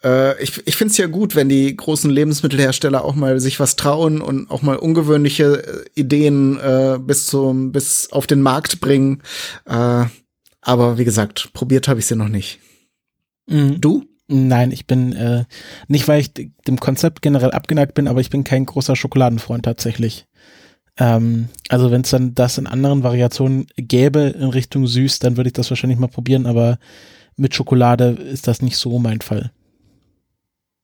äh, 0.04 0.42
ich, 0.42 0.66
ich 0.66 0.76
finde 0.76 0.92
es 0.92 0.98
ja 0.98 1.08
gut, 1.08 1.36
wenn 1.36 1.50
die 1.50 1.76
großen 1.76 2.10
Lebensmittelhersteller 2.10 3.04
auch 3.04 3.16
mal 3.16 3.40
sich 3.40 3.60
was 3.60 3.76
trauen 3.76 4.22
und 4.22 4.50
auch 4.50 4.62
mal 4.62 4.78
ungewöhnliche 4.78 5.86
äh, 5.96 6.00
Ideen 6.00 6.60
äh, 6.60 6.98
bis 7.00 7.28
zum 7.28 7.72
bis 7.72 8.12
auf 8.12 8.28
den 8.28 8.42
Markt 8.42 8.80
bringen. 8.80 9.22
Äh, 9.66 10.06
Aber 10.62 10.98
wie 10.98 11.06
gesagt, 11.06 11.52
probiert 11.54 11.88
habe 11.88 12.00
ich 12.00 12.06
sie 12.06 12.16
noch 12.16 12.30
nicht. 12.30 12.60
Mhm. 13.48 13.80
Du? 13.82 14.06
Nein, 14.32 14.72
ich 14.72 14.86
bin 14.86 15.14
äh, 15.14 15.46
nicht, 15.88 16.08
weil 16.08 16.22
ich 16.22 16.34
dem 16.34 16.80
Konzept 16.80 17.24
generell 17.24 17.52
abgeneigt 17.52 17.96
bin, 17.96 18.08
aber 18.08 18.22
ich 18.22 18.30
bin 18.30 18.44
kein 18.44 18.66
großer 18.66 18.96
Schokoladenfreund 18.96 19.66
tatsächlich. 19.66 20.28
Ähm, 21.00 21.50
also 21.68 21.90
wenn 21.90 22.02
es 22.02 22.12
dann 22.12 22.36
das 22.36 22.60
in 22.60 22.68
anderen 22.68 23.02
Variationen 23.02 23.68
gäbe 23.76 24.36
in 24.38 24.50
Richtung 24.50 24.86
süß, 24.86 25.18
dann 25.18 25.36
würde 25.36 25.48
ich 25.48 25.54
das 25.54 25.72
wahrscheinlich 25.72 25.98
mal 25.98 26.08
probieren, 26.08 26.46
aber 26.46 26.78
mit 27.38 27.56
Schokolade 27.56 28.10
ist 28.10 28.48
das 28.48 28.62
nicht 28.62 28.78
so 28.78 29.00
mein 29.00 29.22
Fall. 29.22 29.52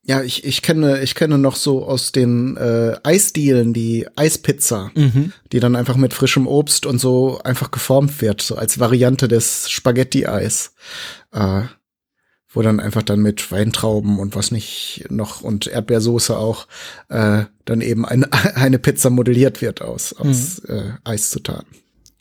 Ja, 0.08 0.22
ich, 0.22 0.44
ich 0.44 0.62
kenne, 0.62 1.02
ich 1.02 1.16
kenne 1.16 1.36
noch 1.36 1.56
so 1.56 1.84
aus 1.84 2.12
den 2.12 2.56
äh, 2.56 2.96
Eisdielen 3.02 3.72
die 3.72 4.06
Eispizza, 4.14 4.90
Mhm. 4.94 5.32
die 5.50 5.58
dann 5.58 5.74
einfach 5.74 5.96
mit 5.96 6.14
frischem 6.14 6.46
Obst 6.46 6.86
und 6.86 7.00
so 7.00 7.40
einfach 7.42 7.72
geformt 7.72 8.20
wird, 8.22 8.40
so 8.40 8.54
als 8.56 8.78
Variante 8.78 9.26
des 9.26 9.68
Spaghetti-Eis. 9.68 10.74
Äh, 11.32 11.62
wo 12.52 12.62
dann 12.62 12.80
einfach 12.80 13.02
dann 13.02 13.20
mit 13.20 13.52
Weintrauben 13.52 14.18
und 14.18 14.34
was 14.34 14.50
nicht 14.50 15.04
noch 15.10 15.42
und 15.42 15.66
Erdbeersoße 15.66 16.38
auch 16.38 16.66
äh, 17.10 17.44
dann 17.66 17.80
eben 17.82 18.06
eine, 18.06 18.28
eine 18.54 18.78
Pizza 18.78 19.10
modelliert 19.10 19.60
wird 19.60 19.82
aus, 19.82 20.14
aus 20.14 20.60
äh, 20.60 20.92
Eiszutaten. 21.04 21.66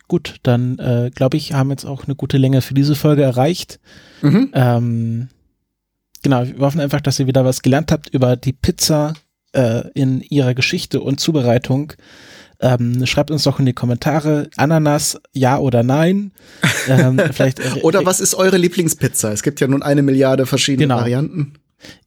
Gut, 0.09 0.35
dann 0.43 0.77
äh, 0.77 1.09
glaube 1.15 1.37
ich, 1.37 1.53
haben 1.53 1.69
jetzt 1.69 1.85
auch 1.85 2.03
eine 2.03 2.15
gute 2.15 2.37
Länge 2.37 2.61
für 2.61 2.73
diese 2.73 2.95
Folge 2.95 3.21
erreicht. 3.23 3.79
Mhm. 4.21 4.49
Ähm, 4.53 5.27
genau, 6.25 6.43
wir 6.43 6.65
hoffen 6.65 6.81
einfach, 6.81 7.01
dass 7.01 7.19
ihr 7.19 7.27
wieder 7.27 7.45
was 7.45 7.61
gelernt 7.61 7.91
habt 7.91 8.09
über 8.09 8.35
die 8.35 8.51
Pizza 8.51 9.13
äh, 9.53 9.87
in 9.93 10.21
ihrer 10.21 10.55
Geschichte 10.55 10.99
und 11.01 11.19
Zubereitung. 11.19 11.93
Ähm, 12.59 13.05
schreibt 13.05 13.29
uns 13.29 13.43
doch 13.43 13.59
in 13.59 13.65
die 13.67 13.73
Kommentare 13.73 14.49
Ananas, 14.57 15.19
ja 15.33 15.59
oder 15.59 15.83
nein. 15.83 16.31
ähm, 16.89 17.21
vielleicht, 17.31 17.59
äh, 17.59 17.81
Oder 17.83 18.05
was 18.05 18.19
ist 18.19 18.33
eure 18.33 18.57
Lieblingspizza? 18.57 19.31
Es 19.31 19.43
gibt 19.43 19.59
ja 19.59 19.67
nun 19.67 19.83
eine 19.83 20.01
Milliarde 20.01 20.47
verschiedene 20.47 20.87
Genau. 20.87 20.97
Varianten. 20.97 21.53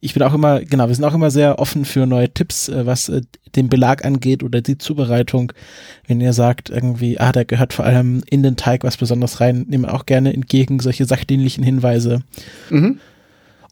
Ich 0.01 0.13
bin 0.13 0.23
auch 0.23 0.33
immer, 0.33 0.59
genau, 0.59 0.89
wir 0.89 0.95
sind 0.95 1.05
auch 1.05 1.13
immer 1.13 1.31
sehr 1.31 1.59
offen 1.59 1.85
für 1.85 2.05
neue 2.05 2.33
Tipps, 2.33 2.67
äh, 2.67 2.85
was 2.85 3.07
äh, 3.07 3.21
den 3.55 3.69
Belag 3.69 4.03
angeht 4.03 4.43
oder 4.43 4.59
die 4.61 4.77
Zubereitung. 4.77 5.53
Wenn 6.07 6.19
ihr 6.19 6.33
sagt, 6.33 6.69
irgendwie, 6.69 7.19
ah, 7.19 7.31
da 7.31 7.45
gehört 7.45 7.71
vor 7.71 7.85
allem 7.85 8.21
in 8.29 8.43
den 8.43 8.57
Teig 8.57 8.83
was 8.83 8.97
besonders 8.97 9.39
rein, 9.39 9.65
nehmen 9.69 9.85
wir 9.85 9.93
auch 9.93 10.05
gerne 10.05 10.33
entgegen 10.33 10.79
solche 10.81 11.05
sachdienlichen 11.05 11.63
Hinweise. 11.63 12.23
Mhm. 12.69 12.99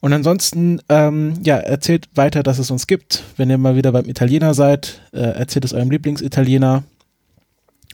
Und 0.00 0.12
ansonsten, 0.12 0.80
ähm, 0.88 1.34
ja, 1.42 1.56
erzählt 1.56 2.08
weiter, 2.14 2.42
dass 2.42 2.58
es 2.58 2.70
uns 2.70 2.86
gibt. 2.86 3.24
Wenn 3.36 3.50
ihr 3.50 3.58
mal 3.58 3.76
wieder 3.76 3.92
beim 3.92 4.08
Italiener 4.08 4.54
seid, 4.54 5.00
äh, 5.12 5.20
erzählt 5.20 5.64
es 5.64 5.72
eurem 5.72 5.90
Lieblingsitaliener. 5.90 6.84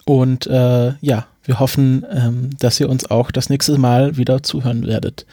Und 0.04 0.46
äh, 0.46 0.92
ja, 1.00 1.26
wir 1.44 1.60
hoffen, 1.60 2.04
ähm, 2.10 2.50
dass 2.58 2.78
ihr 2.78 2.90
uns 2.90 3.10
auch 3.10 3.30
das 3.30 3.48
nächste 3.48 3.78
Mal 3.78 4.16
wieder 4.16 4.42
zuhören 4.42 4.86
werdet. 4.86 5.24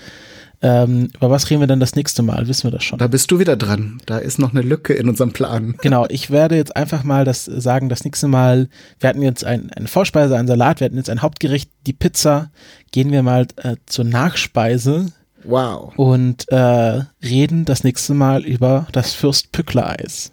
Ähm, 0.64 1.10
über 1.16 1.32
was 1.32 1.50
reden 1.50 1.60
wir 1.60 1.68
denn 1.68 1.80
das 1.80 1.96
nächste 1.96 2.22
Mal? 2.22 2.48
Wissen 2.48 2.66
wir 2.66 2.72
das 2.72 2.84
schon? 2.84 3.00
Da 3.00 3.08
bist 3.08 3.32
du 3.32 3.40
wieder 3.40 3.58
dran. 3.58 4.00
Da 4.06 4.20
ist 4.20 4.38
noch 4.38 4.52
eine 4.52 4.62
Lücke 4.62 4.94
in 4.94 5.10
unserem 5.10 5.34
Plan. 5.34 5.76
Genau, 5.82 6.06
ich 6.08 6.30
werde 6.30 6.56
jetzt 6.56 6.76
einfach 6.76 7.04
mal 7.04 7.26
das 7.26 7.46
sagen, 7.46 7.90
das 7.90 8.06
nächste 8.06 8.28
Mal, 8.28 8.70
wir 9.00 9.10
hatten 9.10 9.24
jetzt 9.24 9.44
ein, 9.44 9.72
eine 9.72 9.88
Vorspeise, 9.88 10.38
einen 10.38 10.48
Salat, 10.48 10.80
wir 10.80 10.86
hatten 10.86 10.98
jetzt 10.98 11.10
ein 11.10 11.24
Hauptgericht, 11.24 11.72
die 11.88 11.94
Pizza, 11.94 12.52
gehen 12.92 13.12
wir 13.12 13.24
mal 13.24 13.48
äh, 13.58 13.78
zur 13.88 14.06
Nachspeise 14.06 15.12
Wow. 15.44 15.94
und 15.96 16.50
äh, 16.52 17.02
reden 17.24 17.66
das 17.66 17.84
nächste 17.84 18.14
Mal 18.14 18.46
über 18.46 18.88
das 18.92 19.14
Fürst-Pückler-Eis. 19.14 20.32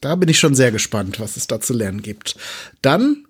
Da 0.00 0.14
bin 0.16 0.28
ich 0.28 0.38
schon 0.38 0.54
sehr 0.54 0.72
gespannt, 0.72 1.20
was 1.20 1.36
es 1.36 1.46
da 1.46 1.60
zu 1.60 1.72
lernen 1.72 2.02
gibt. 2.02 2.36
Dann 2.82 3.24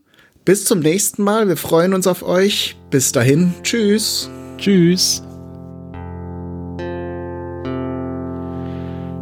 bis 0.44 0.64
zum 0.64 0.78
nächsten 0.78 1.22
Mal. 1.22 1.48
Wir 1.48 1.56
freuen 1.56 1.92
uns 1.92 2.06
auf 2.06 2.22
euch. 2.22 2.76
Bis 2.90 3.12
dahin. 3.12 3.52
Tschüss. 3.62 4.30
Tschüss. 4.58 5.22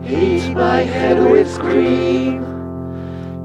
Eat 0.07 0.55
my 0.55 0.85
head 0.85 1.19
with 1.19 1.59
cream. 1.59 2.45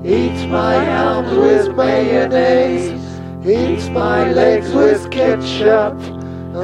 Eat 0.04 0.50
my 0.50 0.76
arms 0.76 1.32
with 1.32 1.76
mayonnaise. 1.76 2.92
Eat 3.46 3.90
my 3.92 4.32
legs 4.32 4.74
with 4.74 5.10
ketchup. 5.10 5.96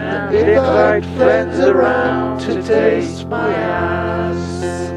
And 0.02 0.36
invite 0.36 1.06
friends 1.18 1.60
around 1.60 2.40
to 2.42 2.62
taste 2.64 3.28
my 3.28 3.54
ass. 3.54 4.95